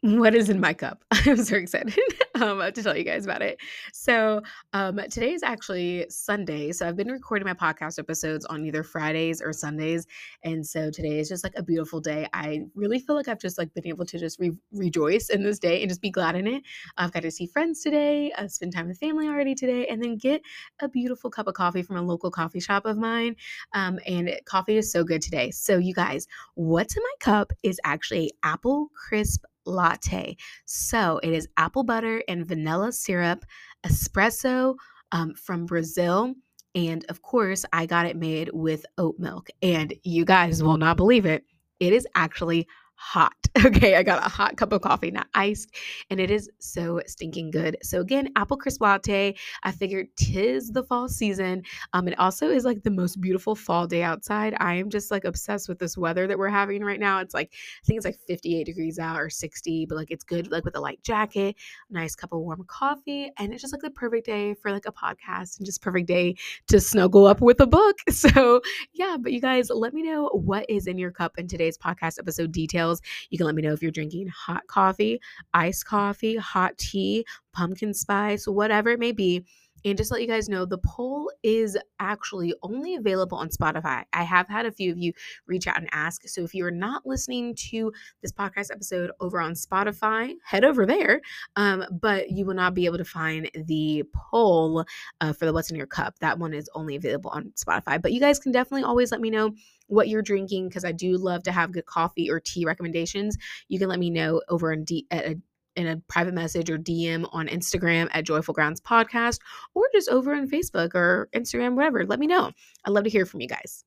what 0.00 0.34
is 0.34 0.48
in 0.48 0.58
my 0.58 0.74
cup? 0.74 1.04
I'm 1.12 1.44
so 1.44 1.56
excited 1.56 1.96
um, 2.40 2.60
to 2.72 2.82
tell 2.82 2.96
you 2.96 3.04
guys 3.04 3.24
about 3.24 3.42
it. 3.42 3.58
So, 3.92 4.42
um, 4.72 5.00
today 5.10 5.32
is 5.32 5.42
actually 5.42 6.06
Sunday. 6.08 6.72
So, 6.72 6.86
I've 6.86 6.96
been 6.96 7.10
recording 7.10 7.46
my 7.46 7.54
podcast 7.54 7.98
episodes 7.98 8.44
on 8.46 8.64
either 8.64 8.82
Fridays 8.82 9.42
or 9.42 9.52
Sundays. 9.52 10.06
And 10.44 10.66
so, 10.66 10.90
today 10.90 11.18
is 11.18 11.28
just 11.28 11.44
like 11.44 11.54
a 11.56 11.62
beautiful 11.62 12.00
day. 12.00 12.28
I 12.32 12.62
really 12.74 12.98
feel 12.98 13.16
like 13.16 13.28
I've 13.28 13.40
just 13.40 13.58
like 13.58 13.72
been 13.74 13.86
able 13.86 14.06
to 14.06 14.18
just 14.18 14.38
re- 14.38 14.56
rejoice 14.72 15.28
in 15.28 15.42
this 15.42 15.58
day 15.58 15.82
and 15.82 15.90
just 15.90 16.00
be 16.00 16.10
glad 16.10 16.36
in 16.36 16.46
it. 16.46 16.62
I've 16.96 17.12
got 17.12 17.22
to 17.22 17.30
see 17.30 17.46
friends 17.46 17.82
today, 17.82 18.32
uh, 18.32 18.48
spend 18.48 18.74
time 18.74 18.88
with 18.88 18.98
family 18.98 19.28
already 19.28 19.54
today, 19.54 19.86
and 19.86 20.02
then 20.02 20.16
get 20.16 20.42
a 20.80 20.88
beautiful 20.88 21.30
cup 21.30 21.46
of 21.46 21.54
coffee 21.54 21.82
from 21.82 21.96
a 21.96 22.02
local 22.02 22.30
coffee 22.30 22.60
shop 22.60 22.86
of 22.86 22.96
mine. 22.96 23.36
Um, 23.72 23.98
and 24.06 24.30
coffee 24.44 24.76
is 24.76 24.90
so 24.92 25.04
good 25.04 25.22
today. 25.22 25.50
So, 25.50 25.78
you 25.78 25.94
guys, 25.94 26.26
what's 26.54 26.96
in 26.96 27.02
my 27.02 27.14
cup 27.20 27.52
is 27.62 27.80
actually 27.84 28.32
apple 28.42 28.90
crisp 28.94 29.44
latte. 29.70 30.36
So 30.66 31.20
it 31.22 31.32
is 31.32 31.48
apple 31.56 31.84
butter 31.84 32.22
and 32.28 32.46
vanilla 32.46 32.92
syrup, 32.92 33.44
espresso 33.86 34.74
um, 35.12 35.34
from 35.34 35.66
Brazil. 35.66 36.34
And 36.74 37.04
of 37.08 37.22
course, 37.22 37.64
I 37.72 37.86
got 37.86 38.06
it 38.06 38.16
made 38.16 38.50
with 38.52 38.86
oat 38.98 39.16
milk. 39.18 39.48
And 39.62 39.94
you 40.04 40.24
guys 40.24 40.62
will 40.62 40.76
not 40.76 40.96
believe 40.96 41.26
it. 41.26 41.44
It 41.80 41.92
is 41.92 42.06
actually 42.14 42.68
hot. 43.00 43.32
Okay, 43.66 43.96
I 43.96 44.02
got 44.02 44.24
a 44.24 44.28
hot 44.28 44.56
cup 44.56 44.72
of 44.72 44.80
coffee, 44.80 45.10
not 45.10 45.26
iced, 45.34 45.74
and 46.08 46.18
it 46.18 46.30
is 46.30 46.48
so 46.60 47.00
stinking 47.06 47.50
good. 47.50 47.76
So 47.82 48.00
again, 48.00 48.28
apple 48.36 48.56
crisp 48.56 48.80
latte. 48.80 49.34
I 49.64 49.72
figured 49.72 50.06
tis 50.16 50.70
the 50.70 50.82
fall 50.84 51.08
season. 51.08 51.62
Um, 51.92 52.08
it 52.08 52.18
also 52.18 52.48
is 52.48 52.64
like 52.64 52.82
the 52.84 52.90
most 52.90 53.20
beautiful 53.20 53.54
fall 53.54 53.86
day 53.86 54.02
outside. 54.02 54.54
I 54.58 54.74
am 54.74 54.88
just 54.88 55.10
like 55.10 55.24
obsessed 55.24 55.68
with 55.68 55.78
this 55.78 55.98
weather 55.98 56.26
that 56.26 56.38
we're 56.38 56.48
having 56.48 56.82
right 56.82 56.98
now. 56.98 57.18
It's 57.18 57.34
like 57.34 57.52
I 57.52 57.84
think 57.86 57.98
it's 57.98 58.06
like 58.06 58.18
58 58.28 58.64
degrees 58.64 58.98
out 58.98 59.20
or 59.20 59.28
60, 59.28 59.86
but 59.86 59.96
like 59.96 60.10
it's 60.10 60.24
good 60.24 60.50
like 60.50 60.64
with 60.64 60.76
a 60.76 60.80
light 60.80 61.02
jacket, 61.02 61.56
a 61.90 61.92
nice 61.92 62.14
cup 62.14 62.32
of 62.32 62.40
warm 62.40 62.64
coffee, 62.66 63.30
and 63.38 63.52
it's 63.52 63.62
just 63.62 63.74
like 63.74 63.82
the 63.82 63.90
perfect 63.90 64.26
day 64.26 64.54
for 64.54 64.70
like 64.72 64.86
a 64.86 64.92
podcast 64.92 65.58
and 65.58 65.66
just 65.66 65.82
perfect 65.82 66.06
day 66.06 66.34
to 66.68 66.80
snuggle 66.80 67.26
up 67.26 67.40
with 67.40 67.60
a 67.60 67.66
book. 67.66 67.98
So 68.10 68.60
yeah, 68.92 69.16
but 69.18 69.32
you 69.32 69.40
guys, 69.40 69.70
let 69.70 69.94
me 69.94 70.02
know 70.02 70.28
what 70.28 70.66
is 70.68 70.86
in 70.86 70.98
your 70.98 71.10
cup 71.10 71.38
in 71.38 71.48
today's 71.48 71.78
podcast 71.78 72.18
episode 72.18 72.52
details. 72.52 72.89
You 73.30 73.38
can 73.38 73.46
let 73.46 73.54
me 73.54 73.62
know 73.62 73.72
if 73.72 73.82
you're 73.82 73.90
drinking 73.90 74.28
hot 74.28 74.66
coffee, 74.66 75.20
iced 75.54 75.86
coffee, 75.86 76.36
hot 76.36 76.78
tea, 76.78 77.24
pumpkin 77.52 77.94
spice, 77.94 78.46
whatever 78.46 78.90
it 78.90 78.98
may 78.98 79.12
be. 79.12 79.44
And 79.84 79.96
just 79.96 80.10
let 80.10 80.20
you 80.20 80.28
guys 80.28 80.48
know, 80.48 80.64
the 80.64 80.78
poll 80.78 81.30
is 81.42 81.76
actually 81.98 82.54
only 82.62 82.96
available 82.96 83.38
on 83.38 83.48
Spotify. 83.48 84.04
I 84.12 84.22
have 84.22 84.48
had 84.48 84.66
a 84.66 84.72
few 84.72 84.92
of 84.92 84.98
you 84.98 85.12
reach 85.46 85.66
out 85.66 85.78
and 85.78 85.88
ask. 85.92 86.28
So 86.28 86.42
if 86.42 86.54
you're 86.54 86.70
not 86.70 87.06
listening 87.06 87.54
to 87.70 87.92
this 88.22 88.32
podcast 88.32 88.70
episode 88.70 89.10
over 89.20 89.40
on 89.40 89.52
Spotify, 89.52 90.34
head 90.44 90.64
over 90.64 90.86
there. 90.86 91.20
Um, 91.56 91.84
but 91.90 92.30
you 92.30 92.44
will 92.44 92.54
not 92.54 92.74
be 92.74 92.86
able 92.86 92.98
to 92.98 93.04
find 93.04 93.50
the 93.54 94.04
poll 94.14 94.84
uh, 95.20 95.32
for 95.32 95.46
the 95.46 95.52
What's 95.52 95.70
in 95.70 95.76
Your 95.76 95.86
Cup. 95.86 96.18
That 96.20 96.38
one 96.38 96.54
is 96.54 96.68
only 96.74 96.96
available 96.96 97.30
on 97.30 97.52
Spotify. 97.56 98.00
But 98.00 98.12
you 98.12 98.20
guys 98.20 98.38
can 98.38 98.52
definitely 98.52 98.84
always 98.84 99.12
let 99.12 99.20
me 99.20 99.30
know 99.30 99.52
what 99.86 100.08
you're 100.08 100.22
drinking 100.22 100.68
because 100.68 100.84
I 100.84 100.92
do 100.92 101.16
love 101.16 101.42
to 101.44 101.52
have 101.52 101.72
good 101.72 101.86
coffee 101.86 102.30
or 102.30 102.40
tea 102.40 102.64
recommendations. 102.64 103.36
You 103.68 103.78
can 103.78 103.88
let 103.88 103.98
me 103.98 104.10
know 104.10 104.40
over 104.48 104.72
in 104.72 104.84
D- 104.84 105.06
at 105.10 105.26
a 105.26 105.40
in 105.80 105.88
a 105.88 105.96
private 106.08 106.34
message 106.34 106.70
or 106.70 106.78
DM 106.78 107.28
on 107.32 107.48
Instagram 107.48 108.08
at 108.12 108.26
Joyful 108.26 108.54
Grounds 108.54 108.80
Podcast 108.80 109.38
or 109.74 109.84
just 109.92 110.10
over 110.10 110.34
on 110.34 110.48
Facebook 110.48 110.94
or 110.94 111.28
Instagram, 111.34 111.74
whatever. 111.74 112.04
Let 112.04 112.20
me 112.20 112.26
know. 112.26 112.52
I'd 112.84 112.92
love 112.92 113.04
to 113.04 113.10
hear 113.10 113.24
from 113.24 113.40
you 113.40 113.48
guys. 113.48 113.84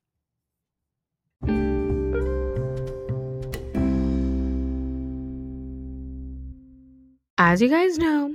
As 7.38 7.62
you 7.62 7.68
guys 7.68 7.98
know, 7.98 8.34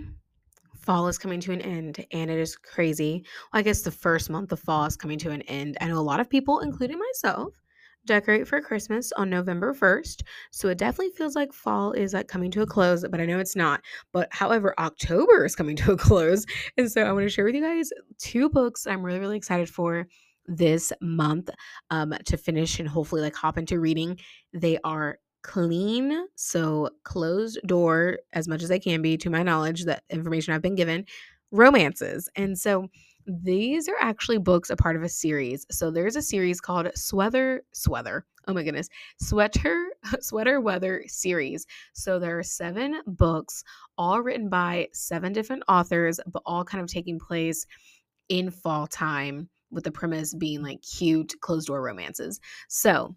fall 0.79 1.07
is 1.07 1.17
coming 1.17 1.39
to 1.41 1.51
an 1.51 1.61
end 1.61 2.05
and 2.11 2.31
it 2.31 2.39
is 2.39 2.55
crazy. 2.55 3.25
Well, 3.51 3.59
I 3.59 3.63
guess 3.63 3.81
the 3.81 3.91
first 3.91 4.29
month 4.29 4.51
of 4.51 4.59
fall 4.59 4.85
is 4.85 4.95
coming 4.95 5.19
to 5.19 5.31
an 5.31 5.41
end. 5.43 5.77
I 5.81 5.87
know 5.87 5.99
a 5.99 6.01
lot 6.01 6.19
of 6.19 6.29
people, 6.29 6.59
including 6.59 6.99
myself, 6.99 7.53
decorate 8.05 8.47
for 8.47 8.61
Christmas 8.61 9.11
on 9.13 9.29
November 9.29 9.73
1st. 9.73 10.23
So 10.51 10.69
it 10.69 10.77
definitely 10.77 11.13
feels 11.15 11.35
like 11.35 11.53
fall 11.53 11.91
is 11.91 12.13
like 12.13 12.27
coming 12.27 12.51
to 12.51 12.61
a 12.61 12.67
close, 12.67 13.05
but 13.09 13.19
I 13.19 13.25
know 13.25 13.39
it's 13.39 13.55
not. 13.55 13.81
But 14.11 14.29
however, 14.31 14.73
October 14.79 15.45
is 15.45 15.55
coming 15.55 15.75
to 15.77 15.93
a 15.93 15.97
close. 15.97 16.45
And 16.77 16.91
so 16.91 17.03
I 17.03 17.11
want 17.11 17.25
to 17.25 17.29
share 17.29 17.45
with 17.45 17.55
you 17.55 17.61
guys 17.61 17.89
two 18.17 18.49
books 18.49 18.87
I'm 18.87 19.03
really, 19.03 19.19
really 19.19 19.37
excited 19.37 19.69
for 19.69 20.07
this 20.47 20.91
month 21.01 21.49
um, 21.91 22.13
to 22.25 22.37
finish 22.37 22.79
and 22.79 22.89
hopefully 22.89 23.21
like 23.21 23.35
hop 23.35 23.57
into 23.57 23.79
reading. 23.79 24.17
They 24.53 24.79
are 24.83 25.19
clean, 25.43 26.25
so 26.35 26.89
closed 27.03 27.59
door 27.65 28.19
as 28.33 28.47
much 28.47 28.63
as 28.63 28.71
I 28.71 28.79
can 28.79 29.01
be 29.01 29.17
to 29.17 29.29
my 29.29 29.43
knowledge, 29.43 29.85
that 29.85 30.03
information 30.09 30.53
I've 30.53 30.61
been 30.61 30.75
given, 30.75 31.05
romances. 31.51 32.29
And 32.35 32.57
so 32.57 32.87
these 33.25 33.87
are 33.87 33.97
actually 33.99 34.37
books 34.37 34.69
a 34.69 34.75
part 34.75 34.95
of 34.95 35.03
a 35.03 35.09
series. 35.09 35.65
So 35.69 35.91
there's 35.91 36.15
a 36.15 36.21
series 36.21 36.59
called 36.61 36.89
Sweater 36.95 37.63
Sweater. 37.73 38.25
Oh 38.47 38.53
my 38.53 38.63
goodness. 38.63 38.89
Sweater 39.19 39.89
Sweater 40.21 40.59
Weather 40.61 41.03
series. 41.07 41.65
So 41.93 42.19
there 42.19 42.39
are 42.39 42.43
7 42.43 43.01
books 43.05 43.63
all 43.97 44.21
written 44.21 44.49
by 44.49 44.87
7 44.93 45.33
different 45.33 45.63
authors, 45.67 46.19
but 46.31 46.41
all 46.45 46.63
kind 46.63 46.81
of 46.81 46.89
taking 46.89 47.19
place 47.19 47.65
in 48.29 48.49
fall 48.49 48.87
time 48.87 49.49
with 49.71 49.83
the 49.83 49.91
premise 49.91 50.33
being 50.33 50.63
like 50.63 50.81
cute 50.81 51.33
closed 51.41 51.67
door 51.67 51.81
romances. 51.81 52.39
So 52.67 53.15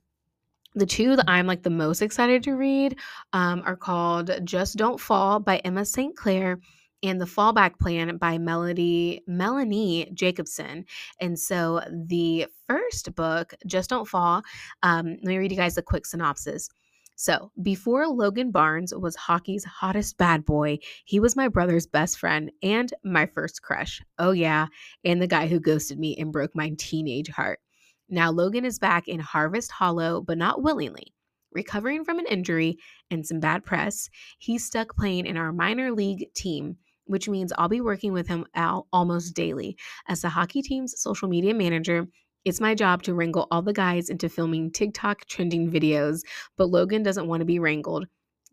the 0.75 0.87
two 0.87 1.17
that 1.17 1.29
I'm 1.29 1.47
like 1.47 1.63
the 1.63 1.71
most 1.71 2.03
excited 2.03 2.43
to 2.45 2.53
read 2.53 2.97
um, 3.33 3.63
are 3.65 3.77
called 3.77 4.31
Just 4.45 4.77
Don't 4.77 5.01
Fall 5.01 5.39
by 5.39 5.59
Emma 5.59 5.85
St. 5.85 6.17
Clair 6.17 6.59
and 7.03 7.21
The 7.21 7.27
Fallback 7.27 7.79
Plan 7.79 8.17
by 8.17 8.39
Melody 8.39 9.23
Melanie 9.27 10.11
Jacobson. 10.15 10.85
And 11.21 11.39
so 11.39 11.81
the 11.91 12.47
first 12.69 13.15
book, 13.15 13.55
Just 13.67 13.91
Don't 13.91 14.09
Fall, 14.09 14.43
um, 14.83 15.07
let 15.07 15.25
me 15.25 15.39
read 15.39 15.51
you 15.51 15.57
guys 15.57 15.77
a 15.77 15.83
quick 15.83 16.07
synopsis. 16.07 16.69
So, 17.15 17.53
before 17.63 18.09
Logan 18.09 18.51
Barnes 18.51 18.93
was 18.95 19.15
hockey's 19.15 19.65
hottest 19.65 20.17
bad 20.17 20.45
boy, 20.45 20.79
he 21.05 21.21
was 21.21 21.37
my 21.37 21.47
brother's 21.47 21.87
best 21.87 22.19
friend 22.19 22.51
and 22.63 22.93
my 23.05 23.27
first 23.27 23.63
crush. 23.63 24.03
Oh, 24.19 24.33
yeah, 24.33 24.67
and 25.05 25.21
the 25.21 25.27
guy 25.27 25.47
who 25.47 25.61
ghosted 25.61 25.99
me 25.99 26.17
and 26.17 26.33
broke 26.33 26.57
my 26.57 26.73
teenage 26.79 27.29
heart. 27.29 27.61
Now, 28.09 28.31
Logan 28.31 28.65
is 28.65 28.79
back 28.79 29.09
in 29.09 29.21
Harvest 29.21 29.71
Hollow, 29.71 30.21
but 30.21 30.39
not 30.39 30.63
willingly. 30.63 31.15
Recovering 31.53 32.05
from 32.05 32.19
an 32.19 32.27
injury 32.27 32.79
and 33.11 33.27
some 33.27 33.41
bad 33.41 33.65
press, 33.65 34.09
he's 34.39 34.65
stuck 34.65 34.97
playing 34.97 35.27
in 35.27 35.37
our 35.37 35.53
minor 35.53 35.93
league 35.93 36.33
team, 36.35 36.79
which 37.07 37.29
means 37.29 37.53
I'll 37.59 37.69
be 37.69 37.81
working 37.81 38.13
with 38.13 38.29
him 38.29 38.47
out 38.55 38.87
almost 38.93 39.35
daily. 39.35 39.77
As 40.09 40.23
the 40.23 40.29
hockey 40.29 40.63
team's 40.63 41.01
social 41.01 41.29
media 41.29 41.55
manager, 41.55 42.07
it's 42.45 42.61
my 42.61 42.75
job 42.75 43.03
to 43.05 43.15
wrangle 43.15 43.47
all 43.51 43.63
the 43.63 43.73
guys 43.73 44.09
into 44.09 44.29
filming 44.29 44.73
TikTok 44.73 45.27
trending 45.27 45.71
videos, 45.71 46.21
but 46.57 46.71
Logan 46.71 47.03
doesn't 47.03 47.29
want 47.29 47.41
to 47.41 47.47
be 47.47 47.59
wrangled. 47.59 48.07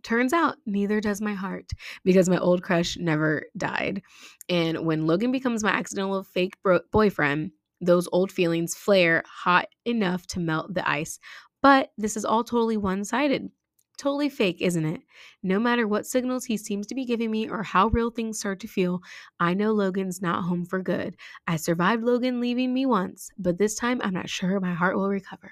Turns 0.04 0.32
out, 0.32 0.56
neither 0.66 1.02
does 1.02 1.22
my 1.22 1.34
heart 1.34 1.72
because 2.06 2.30
my 2.30 2.38
old 2.38 2.64
crush 2.64 2.98
never 2.98 3.44
died. 3.58 4.02
And 4.48 4.86
when 4.86 5.08
Logan 5.08 5.32
becomes 5.32 5.64
my 5.64 5.72
accidental 5.72 6.24
fake 6.24 6.54
bro- 6.64 6.82
boyfriend, 6.92 7.52
those 7.82 8.08
old 8.12 8.32
feelings 8.32 8.76
flare 8.76 9.24
hot 9.26 9.68
enough 9.86 10.26
to 10.28 10.40
melt 10.40 10.74
the 10.74 10.88
ice. 10.90 11.20
But 11.62 11.92
this 11.98 12.16
is 12.16 12.26
all 12.26 12.44
totally 12.44 12.78
one 12.78 13.04
sided. 13.04 13.50
Totally 14.00 14.30
fake, 14.30 14.62
isn't 14.62 14.86
it? 14.86 15.02
No 15.44 15.60
matter 15.60 15.86
what 15.86 16.08
signals 16.08 16.46
he 16.46 16.56
seems 16.56 16.88
to 16.88 16.96
be 16.96 17.04
giving 17.04 17.30
me 17.30 17.50
or 17.50 17.64
how 17.64 17.88
real 17.90 18.10
things 18.10 18.40
start 18.40 18.62
to 18.62 18.68
feel, 18.68 19.02
I 19.42 19.54
know 19.54 19.74
Logan's 19.74 20.22
not 20.22 20.46
home 20.46 20.66
for 20.66 20.82
good. 20.82 21.18
I 21.48 21.58
survived 21.58 22.06
Logan 22.06 22.40
leaving 22.40 22.74
me 22.74 22.86
once, 22.86 23.30
but 23.38 23.58
this 23.58 23.76
time 23.76 24.00
I'm 24.02 24.14
not 24.14 24.30
sure 24.30 24.58
my 24.62 24.74
heart 24.74 24.96
will 24.96 25.10
recover. 25.10 25.52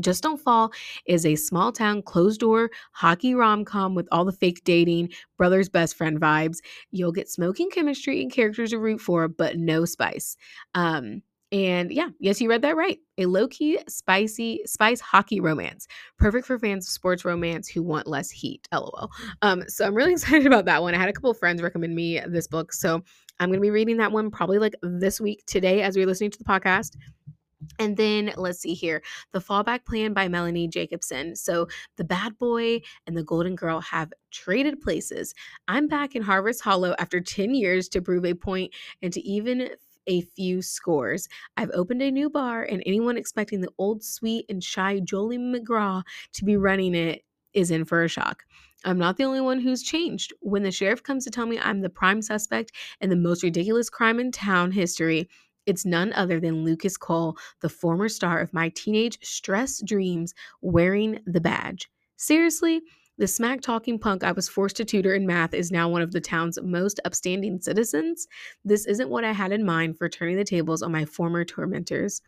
Just 0.00 0.24
Don't 0.24 0.40
Fall 0.40 0.72
is 1.06 1.24
a 1.24 1.36
small 1.36 1.70
town 1.70 2.02
closed 2.02 2.40
door 2.40 2.68
hockey 2.90 3.32
rom 3.32 3.64
com 3.64 3.94
with 3.94 4.08
all 4.10 4.24
the 4.24 4.32
fake 4.32 4.64
dating, 4.64 5.10
brother's 5.36 5.68
best 5.68 5.94
friend 5.94 6.20
vibes. 6.20 6.58
You'll 6.90 7.12
get 7.12 7.30
smoking 7.30 7.70
chemistry 7.70 8.20
and 8.20 8.32
characters 8.32 8.70
to 8.70 8.80
root 8.80 9.00
for, 9.00 9.28
but 9.28 9.56
no 9.56 9.84
spice. 9.84 10.36
Um, 10.74 11.22
and 11.54 11.92
yeah, 11.92 12.08
yes, 12.18 12.40
you 12.40 12.50
read 12.50 12.62
that 12.62 12.74
right. 12.74 12.98
A 13.16 13.26
low 13.26 13.46
key, 13.46 13.78
spicy, 13.86 14.62
spice 14.66 14.98
hockey 14.98 15.38
romance. 15.38 15.86
Perfect 16.18 16.48
for 16.48 16.58
fans 16.58 16.84
of 16.84 16.90
sports 16.90 17.24
romance 17.24 17.68
who 17.68 17.80
want 17.80 18.08
less 18.08 18.28
heat. 18.28 18.66
LOL. 18.72 19.08
Um, 19.40 19.62
so 19.68 19.86
I'm 19.86 19.94
really 19.94 20.12
excited 20.14 20.48
about 20.48 20.64
that 20.64 20.82
one. 20.82 20.96
I 20.96 20.98
had 20.98 21.08
a 21.08 21.12
couple 21.12 21.30
of 21.30 21.38
friends 21.38 21.62
recommend 21.62 21.94
me 21.94 22.18
this 22.26 22.48
book. 22.48 22.72
So 22.72 23.04
I'm 23.38 23.50
going 23.50 23.60
to 23.60 23.62
be 23.62 23.70
reading 23.70 23.98
that 23.98 24.10
one 24.10 24.32
probably 24.32 24.58
like 24.58 24.74
this 24.82 25.20
week 25.20 25.44
today 25.46 25.82
as 25.82 25.94
we're 25.94 26.06
listening 26.06 26.32
to 26.32 26.38
the 26.38 26.44
podcast. 26.44 26.96
And 27.78 27.96
then 27.96 28.32
let's 28.36 28.58
see 28.58 28.74
here 28.74 29.02
The 29.32 29.38
Fallback 29.38 29.84
Plan 29.84 30.12
by 30.12 30.28
Melanie 30.28 30.68
Jacobson. 30.68 31.36
So 31.36 31.68
the 31.96 32.04
bad 32.04 32.36
boy 32.38 32.80
and 33.06 33.16
the 33.16 33.22
golden 33.22 33.54
girl 33.54 33.80
have 33.80 34.12
traded 34.32 34.80
places. 34.80 35.34
I'm 35.68 35.86
back 35.86 36.14
in 36.16 36.22
Harvest 36.22 36.62
Hollow 36.62 36.94
after 36.98 37.20
10 37.20 37.54
years 37.54 37.88
to 37.90 38.02
prove 38.02 38.24
a 38.24 38.34
point 38.34 38.74
and 39.02 39.12
to 39.12 39.20
even 39.22 39.70
a 40.06 40.22
few 40.22 40.62
scores. 40.62 41.28
I've 41.56 41.70
opened 41.72 42.02
a 42.02 42.10
new 42.10 42.30
bar, 42.30 42.62
and 42.62 42.82
anyone 42.86 43.16
expecting 43.16 43.60
the 43.60 43.72
old, 43.78 44.02
sweet, 44.02 44.46
and 44.48 44.62
shy 44.62 45.00
Jolie 45.00 45.38
McGraw 45.38 46.02
to 46.32 46.44
be 46.44 46.56
running 46.56 46.94
it 46.94 47.22
is 47.52 47.70
in 47.70 47.84
for 47.84 48.04
a 48.04 48.08
shock. 48.08 48.44
I'm 48.84 48.98
not 48.98 49.16
the 49.16 49.24
only 49.24 49.40
one 49.40 49.60
who's 49.60 49.82
changed. 49.82 50.32
When 50.40 50.62
the 50.62 50.70
sheriff 50.70 51.02
comes 51.02 51.24
to 51.24 51.30
tell 51.30 51.46
me 51.46 51.58
I'm 51.58 51.80
the 51.80 51.88
prime 51.88 52.20
suspect 52.20 52.72
in 53.00 53.08
the 53.08 53.16
most 53.16 53.42
ridiculous 53.42 53.88
crime 53.88 54.20
in 54.20 54.30
town 54.30 54.72
history, 54.72 55.28
it's 55.66 55.86
none 55.86 56.12
other 56.12 56.40
than 56.40 56.64
Lucas 56.64 56.96
Cole, 56.96 57.38
the 57.60 57.68
former 57.70 58.08
star 58.08 58.40
of 58.40 58.52
my 58.52 58.68
teenage 58.70 59.18
stress 59.22 59.82
dreams, 59.82 60.34
wearing 60.60 61.20
the 61.26 61.40
badge. 61.40 61.88
Seriously? 62.16 62.82
The 63.16 63.28
smack 63.28 63.60
talking 63.60 64.00
punk 64.00 64.24
I 64.24 64.32
was 64.32 64.48
forced 64.48 64.76
to 64.76 64.84
tutor 64.84 65.14
in 65.14 65.24
math 65.24 65.54
is 65.54 65.70
now 65.70 65.88
one 65.88 66.02
of 66.02 66.10
the 66.10 66.20
town's 66.20 66.58
most 66.60 66.98
upstanding 67.04 67.60
citizens. 67.60 68.26
This 68.64 68.86
isn't 68.86 69.08
what 69.08 69.22
I 69.24 69.30
had 69.30 69.52
in 69.52 69.64
mind 69.64 69.98
for 69.98 70.08
turning 70.08 70.36
the 70.36 70.42
tables 70.42 70.82
on 70.82 70.90
my 70.90 71.04
former 71.04 71.44
tormentors. 71.44 72.20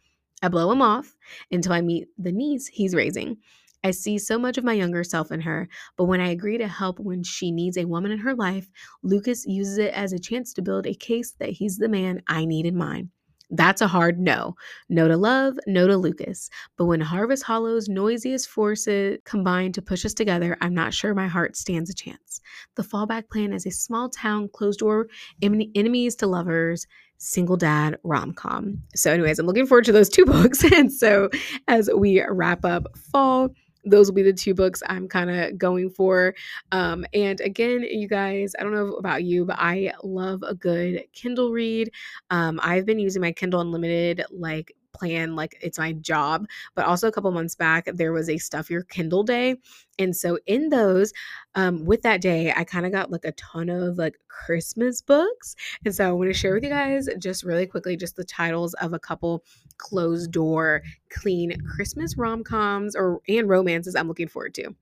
I 0.42 0.48
blow 0.48 0.70
him 0.70 0.80
off 0.80 1.16
until 1.50 1.72
I 1.72 1.80
meet 1.80 2.06
the 2.16 2.30
niece 2.30 2.68
he's 2.68 2.94
raising. 2.94 3.38
I 3.82 3.90
see 3.90 4.16
so 4.18 4.38
much 4.38 4.58
of 4.58 4.64
my 4.64 4.74
younger 4.74 5.02
self 5.02 5.32
in 5.32 5.40
her, 5.40 5.68
but 5.96 6.04
when 6.04 6.20
I 6.20 6.28
agree 6.28 6.58
to 6.58 6.68
help 6.68 7.00
when 7.00 7.24
she 7.24 7.50
needs 7.50 7.76
a 7.76 7.84
woman 7.84 8.12
in 8.12 8.18
her 8.18 8.34
life, 8.34 8.70
Lucas 9.02 9.44
uses 9.44 9.78
it 9.78 9.92
as 9.92 10.12
a 10.12 10.20
chance 10.20 10.52
to 10.54 10.62
build 10.62 10.86
a 10.86 10.94
case 10.94 11.32
that 11.40 11.50
he's 11.50 11.78
the 11.78 11.88
man 11.88 12.22
I 12.28 12.44
need 12.44 12.64
in 12.64 12.76
mine. 12.76 13.10
That's 13.50 13.80
a 13.80 13.86
hard 13.86 14.18
no. 14.18 14.56
No 14.88 15.06
to 15.06 15.16
love, 15.16 15.56
no 15.66 15.86
to 15.86 15.96
Lucas. 15.96 16.50
But 16.76 16.86
when 16.86 17.00
Harvest 17.00 17.44
Hollow's 17.44 17.88
noisiest 17.88 18.48
forces 18.48 19.18
combine 19.24 19.72
to 19.72 19.82
push 19.82 20.04
us 20.04 20.14
together, 20.14 20.56
I'm 20.60 20.74
not 20.74 20.92
sure 20.92 21.14
my 21.14 21.28
heart 21.28 21.56
stands 21.56 21.88
a 21.88 21.94
chance. 21.94 22.40
The 22.74 22.82
fallback 22.82 23.30
plan 23.30 23.52
is 23.52 23.66
a 23.66 23.70
small 23.70 24.08
town, 24.08 24.48
closed 24.52 24.80
door, 24.80 25.06
enemies 25.42 26.16
to 26.16 26.26
lovers, 26.26 26.86
single 27.18 27.56
dad 27.56 27.98
rom 28.02 28.32
com. 28.32 28.82
So, 28.94 29.12
anyways, 29.12 29.38
I'm 29.38 29.46
looking 29.46 29.66
forward 29.66 29.84
to 29.86 29.92
those 29.92 30.08
two 30.08 30.24
books. 30.26 30.64
And 30.72 30.92
so, 30.92 31.30
as 31.68 31.88
we 31.94 32.22
wrap 32.28 32.64
up 32.64 32.86
fall, 33.12 33.50
those 33.86 34.08
will 34.08 34.14
be 34.14 34.22
the 34.22 34.32
two 34.32 34.54
books 34.54 34.82
I'm 34.86 35.08
kind 35.08 35.30
of 35.30 35.56
going 35.56 35.90
for. 35.90 36.34
Um, 36.72 37.06
and 37.14 37.40
again, 37.40 37.82
you 37.82 38.08
guys, 38.08 38.54
I 38.58 38.62
don't 38.62 38.74
know 38.74 38.94
about 38.94 39.24
you, 39.24 39.44
but 39.44 39.56
I 39.58 39.92
love 40.02 40.42
a 40.42 40.54
good 40.54 41.04
Kindle 41.12 41.52
read. 41.52 41.90
Um, 42.30 42.60
I've 42.62 42.84
been 42.84 42.98
using 42.98 43.22
my 43.22 43.32
Kindle 43.32 43.60
Unlimited 43.60 44.24
like 44.30 44.74
plan 44.96 45.36
like 45.36 45.56
it's 45.60 45.78
my 45.78 45.92
job 45.92 46.46
but 46.74 46.86
also 46.86 47.06
a 47.06 47.12
couple 47.12 47.30
months 47.30 47.54
back 47.54 47.88
there 47.94 48.12
was 48.12 48.28
a 48.28 48.38
stuff 48.38 48.70
your 48.70 48.82
kindle 48.84 49.22
day 49.22 49.56
and 49.98 50.16
so 50.16 50.38
in 50.46 50.70
those 50.70 51.12
um 51.54 51.84
with 51.84 52.02
that 52.02 52.20
day 52.20 52.52
i 52.56 52.64
kind 52.64 52.86
of 52.86 52.92
got 52.92 53.10
like 53.10 53.24
a 53.24 53.32
ton 53.32 53.68
of 53.68 53.98
like 53.98 54.16
christmas 54.28 55.02
books 55.02 55.54
and 55.84 55.94
so 55.94 56.08
i 56.08 56.12
want 56.12 56.30
to 56.30 56.34
share 56.34 56.54
with 56.54 56.64
you 56.64 56.70
guys 56.70 57.08
just 57.18 57.44
really 57.44 57.66
quickly 57.66 57.96
just 57.96 58.16
the 58.16 58.24
titles 58.24 58.74
of 58.74 58.92
a 58.92 58.98
couple 58.98 59.44
closed 59.76 60.30
door 60.30 60.82
clean 61.10 61.52
christmas 61.76 62.16
rom-coms 62.16 62.96
or 62.96 63.20
and 63.28 63.48
romances 63.48 63.94
i'm 63.94 64.08
looking 64.08 64.28
forward 64.28 64.54
to. 64.54 64.74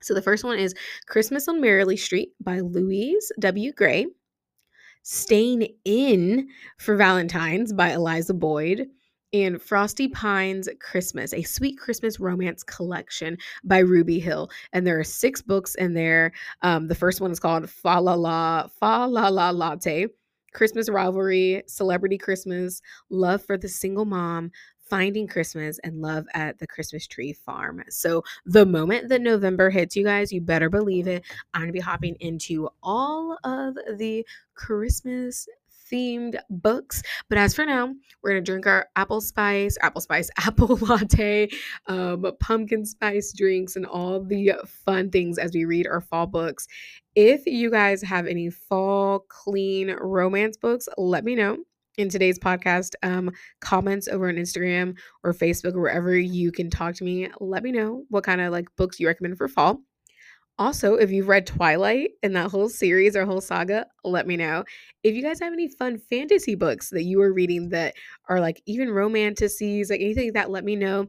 So 0.00 0.14
the 0.14 0.22
first 0.22 0.44
one 0.44 0.58
is 0.58 0.74
christmas 1.06 1.46
on 1.46 1.60
merrily 1.60 1.96
street 1.96 2.30
by 2.40 2.60
louise 2.60 3.30
w. 3.38 3.72
Gray 3.72 4.06
Staying 5.04 5.66
In 5.84 6.48
for 6.78 6.94
Valentine's 6.94 7.72
by 7.72 7.90
Eliza 7.90 8.34
Boyd 8.34 8.86
and 9.32 9.60
Frosty 9.60 10.08
Pines 10.08 10.68
Christmas, 10.80 11.32
a 11.32 11.42
sweet 11.42 11.78
Christmas 11.78 12.20
romance 12.20 12.62
collection 12.62 13.38
by 13.64 13.78
Ruby 13.78 14.18
Hill. 14.18 14.50
And 14.72 14.86
there 14.86 14.98
are 14.98 15.04
six 15.04 15.40
books 15.42 15.74
in 15.74 15.94
there. 15.94 16.32
Um, 16.62 16.88
the 16.88 16.94
first 16.94 17.20
one 17.20 17.30
is 17.30 17.40
called 17.40 17.68
Fa 17.68 18.00
La 18.00 18.14
La, 18.14 18.68
Fa 18.78 19.06
La 19.08 19.28
La 19.28 19.50
Latte, 19.50 20.06
Christmas 20.52 20.90
Rivalry, 20.90 21.62
Celebrity 21.66 22.18
Christmas, 22.18 22.82
Love 23.10 23.42
for 23.42 23.56
the 23.56 23.68
Single 23.68 24.04
Mom, 24.04 24.50
Finding 24.78 25.26
Christmas 25.26 25.78
and 25.82 26.02
Love 26.02 26.26
at 26.34 26.58
the 26.58 26.66
Christmas 26.66 27.06
Tree 27.06 27.32
Farm. 27.32 27.82
So, 27.88 28.22
the 28.44 28.66
moment 28.66 29.08
that 29.08 29.22
November 29.22 29.70
hits, 29.70 29.96
you 29.96 30.04
guys, 30.04 30.30
you 30.30 30.42
better 30.42 30.68
believe 30.68 31.06
it. 31.06 31.24
I'm 31.54 31.62
going 31.62 31.68
to 31.68 31.72
be 31.72 31.80
hopping 31.80 32.16
into 32.20 32.68
all 32.82 33.38
of 33.44 33.74
the 33.96 34.26
Christmas 34.54 35.48
themed 35.92 36.38
books. 36.50 37.02
But 37.28 37.38
as 37.38 37.54
for 37.54 37.66
now, 37.66 37.92
we're 38.22 38.30
gonna 38.30 38.40
drink 38.40 38.66
our 38.66 38.86
apple 38.96 39.20
spice, 39.20 39.76
apple 39.82 40.00
spice, 40.00 40.30
apple 40.38 40.76
latte, 40.76 41.48
um, 41.86 42.24
pumpkin 42.40 42.84
spice 42.84 43.32
drinks, 43.36 43.76
and 43.76 43.86
all 43.86 44.22
the 44.22 44.52
fun 44.84 45.10
things 45.10 45.38
as 45.38 45.52
we 45.52 45.64
read 45.64 45.86
our 45.86 46.00
fall 46.00 46.26
books. 46.26 46.66
If 47.14 47.44
you 47.46 47.70
guys 47.70 48.02
have 48.02 48.26
any 48.26 48.50
fall 48.50 49.26
clean 49.28 49.94
romance 50.00 50.56
books, 50.56 50.88
let 50.96 51.24
me 51.24 51.34
know 51.34 51.58
in 51.98 52.08
today's 52.08 52.38
podcast 52.38 52.94
um, 53.02 53.30
comments 53.60 54.08
over 54.08 54.28
on 54.28 54.36
Instagram 54.36 54.96
or 55.22 55.34
Facebook 55.34 55.74
or 55.74 55.80
wherever 55.80 56.16
you 56.16 56.50
can 56.50 56.70
talk 56.70 56.94
to 56.94 57.04
me. 57.04 57.28
Let 57.38 57.62
me 57.62 57.72
know 57.72 58.04
what 58.08 58.24
kind 58.24 58.40
of 58.40 58.52
like 58.52 58.66
books 58.76 58.98
you 58.98 59.06
recommend 59.06 59.36
for 59.36 59.48
fall. 59.48 59.80
Also, 60.62 60.94
if 60.94 61.10
you've 61.10 61.26
read 61.26 61.44
Twilight 61.44 62.12
and 62.22 62.36
that 62.36 62.52
whole 62.52 62.68
series 62.68 63.16
or 63.16 63.24
whole 63.24 63.40
saga, 63.40 63.84
let 64.04 64.28
me 64.28 64.36
know. 64.36 64.62
If 65.02 65.16
you 65.16 65.20
guys 65.20 65.40
have 65.40 65.52
any 65.52 65.66
fun 65.66 65.98
fantasy 65.98 66.54
books 66.54 66.90
that 66.90 67.02
you 67.02 67.20
are 67.20 67.32
reading 67.32 67.70
that 67.70 67.94
are 68.28 68.38
like 68.38 68.62
even 68.64 68.86
romanticies, 68.90 69.90
like 69.90 70.00
anything 70.00 70.26
like 70.26 70.34
that, 70.34 70.50
let 70.50 70.62
me 70.62 70.76
know. 70.76 71.08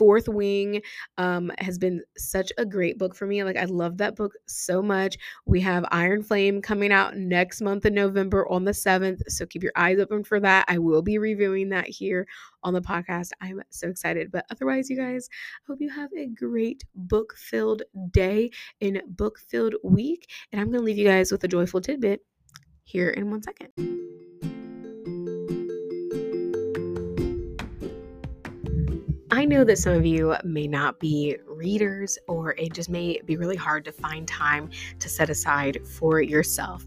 Fourth 0.00 0.28
Wing 0.28 0.80
um, 1.18 1.52
has 1.58 1.76
been 1.76 2.00
such 2.16 2.50
a 2.56 2.64
great 2.64 2.96
book 2.96 3.14
for 3.14 3.26
me. 3.26 3.44
Like, 3.44 3.58
I 3.58 3.66
love 3.66 3.98
that 3.98 4.16
book 4.16 4.32
so 4.46 4.80
much. 4.80 5.18
We 5.44 5.60
have 5.60 5.84
Iron 5.90 6.22
Flame 6.22 6.62
coming 6.62 6.90
out 6.90 7.18
next 7.18 7.60
month 7.60 7.84
in 7.84 7.92
November 7.92 8.48
on 8.48 8.64
the 8.64 8.70
7th. 8.70 9.20
So 9.28 9.44
keep 9.44 9.62
your 9.62 9.74
eyes 9.76 9.98
open 9.98 10.24
for 10.24 10.40
that. 10.40 10.64
I 10.68 10.78
will 10.78 11.02
be 11.02 11.18
reviewing 11.18 11.68
that 11.68 11.86
here 11.86 12.26
on 12.62 12.72
the 12.72 12.80
podcast. 12.80 13.32
I'm 13.42 13.60
so 13.68 13.88
excited. 13.88 14.32
But 14.32 14.46
otherwise, 14.50 14.88
you 14.88 14.96
guys, 14.96 15.28
I 15.32 15.64
hope 15.66 15.82
you 15.82 15.90
have 15.90 16.08
a 16.16 16.28
great 16.28 16.82
book 16.94 17.34
filled 17.36 17.82
day 18.10 18.52
and 18.80 19.02
book 19.06 19.38
filled 19.50 19.74
week. 19.84 20.30
And 20.50 20.62
I'm 20.62 20.68
going 20.68 20.80
to 20.80 20.84
leave 20.86 20.96
you 20.96 21.08
guys 21.08 21.30
with 21.30 21.44
a 21.44 21.48
joyful 21.48 21.82
tidbit 21.82 22.24
here 22.84 23.10
in 23.10 23.30
one 23.30 23.42
second. 23.42 24.29
I 29.32 29.44
know 29.44 29.62
that 29.62 29.78
some 29.78 29.94
of 29.94 30.04
you 30.04 30.34
may 30.42 30.66
not 30.66 30.98
be 30.98 31.36
readers, 31.46 32.18
or 32.26 32.52
it 32.58 32.72
just 32.72 32.90
may 32.90 33.20
be 33.24 33.36
really 33.36 33.56
hard 33.56 33.84
to 33.84 33.92
find 33.92 34.26
time 34.26 34.70
to 34.98 35.08
set 35.08 35.30
aside 35.30 35.86
for 35.86 36.20
yourself. 36.20 36.84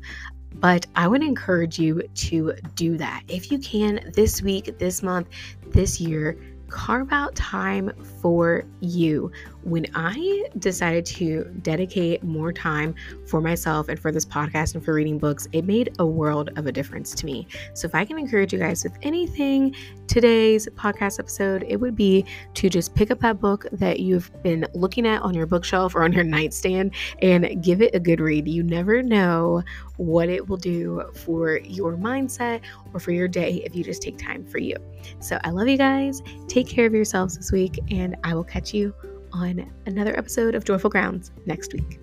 But 0.56 0.86
I 0.96 1.08
would 1.08 1.24
encourage 1.24 1.80
you 1.80 2.04
to 2.04 2.54
do 2.76 2.98
that. 2.98 3.24
If 3.30 3.50
you 3.50 3.60
can, 3.60 4.12
this 4.14 4.42
week, 4.42 4.78
this 4.78 5.02
month, 5.02 5.30
this 5.68 6.02
year, 6.02 6.38
carve 6.74 7.12
out 7.12 7.36
time 7.36 7.92
for 8.20 8.66
you. 8.82 9.32
When 9.62 9.86
I 9.94 10.46
decided 10.58 11.06
to 11.06 11.46
dedicate 11.62 12.24
more 12.24 12.52
time 12.52 12.96
for 13.28 13.40
myself 13.40 13.88
and 13.90 14.00
for 14.00 14.12
this 14.12 14.26
podcast 14.26 14.74
and 14.74 14.84
for 14.84 14.96
reading 14.96 15.20
books, 15.20 15.48
it 15.54 15.66
made 15.66 15.96
a 16.00 16.06
world 16.06 16.50
of 16.58 16.66
a 16.66 16.72
difference 16.72 17.14
to 17.16 17.26
me. 17.28 17.48
So, 17.76 17.86
if 17.86 17.94
I 17.94 18.04
can 18.04 18.18
encourage 18.18 18.52
you 18.52 18.60
guys 18.60 18.84
with 18.84 18.98
anything 19.04 19.76
today's 20.08 20.68
podcast 20.76 21.20
episode, 21.20 21.64
it 21.68 21.78
would 21.78 21.96
be 21.96 22.26
to 22.56 22.70
just 22.70 22.96
pick 22.96 23.12
up 23.12 23.20
that 23.20 23.40
book 23.40 23.68
that 23.72 24.00
you've 24.00 24.32
been 24.42 24.66
looking 24.74 25.08
at 25.08 25.22
on 25.22 25.34
your 25.36 25.46
bookshelf 25.46 25.96
or 25.96 26.04
on 26.04 26.12
your 26.12 26.24
nightstand 26.24 26.94
and 27.22 27.64
give 27.64 27.82
it 27.82 27.94
a 27.94 28.00
good 28.00 28.20
read. 28.20 28.48
You 28.48 28.64
never 28.64 29.04
know 29.04 29.64
what 29.98 30.30
it 30.30 30.48
will 30.48 30.58
do 30.58 31.04
for 31.14 31.58
your 31.60 31.96
mindset 31.96 32.62
or 32.94 33.00
for 33.00 33.12
your 33.12 33.28
day 33.28 33.62
if 33.66 33.76
you 33.76 33.84
just 33.84 34.02
take 34.02 34.18
time 34.18 34.46
for 34.46 34.58
you. 34.58 34.76
So 35.20 35.38
I 35.44 35.50
love 35.50 35.68
you 35.68 35.78
guys. 35.78 36.22
Take 36.48 36.68
care 36.68 36.86
of 36.86 36.94
yourselves 36.94 37.38
this 37.38 37.52
week, 37.52 37.80
and 37.92 38.16
I 38.24 38.34
will 38.34 38.44
catch 38.44 38.74
you 38.74 38.94
on 39.32 39.72
another 39.86 40.18
episode 40.18 40.56
of 40.56 40.64
Joyful 40.64 40.90
Grounds 40.90 41.32
next 41.46 41.74
week. 41.74 42.00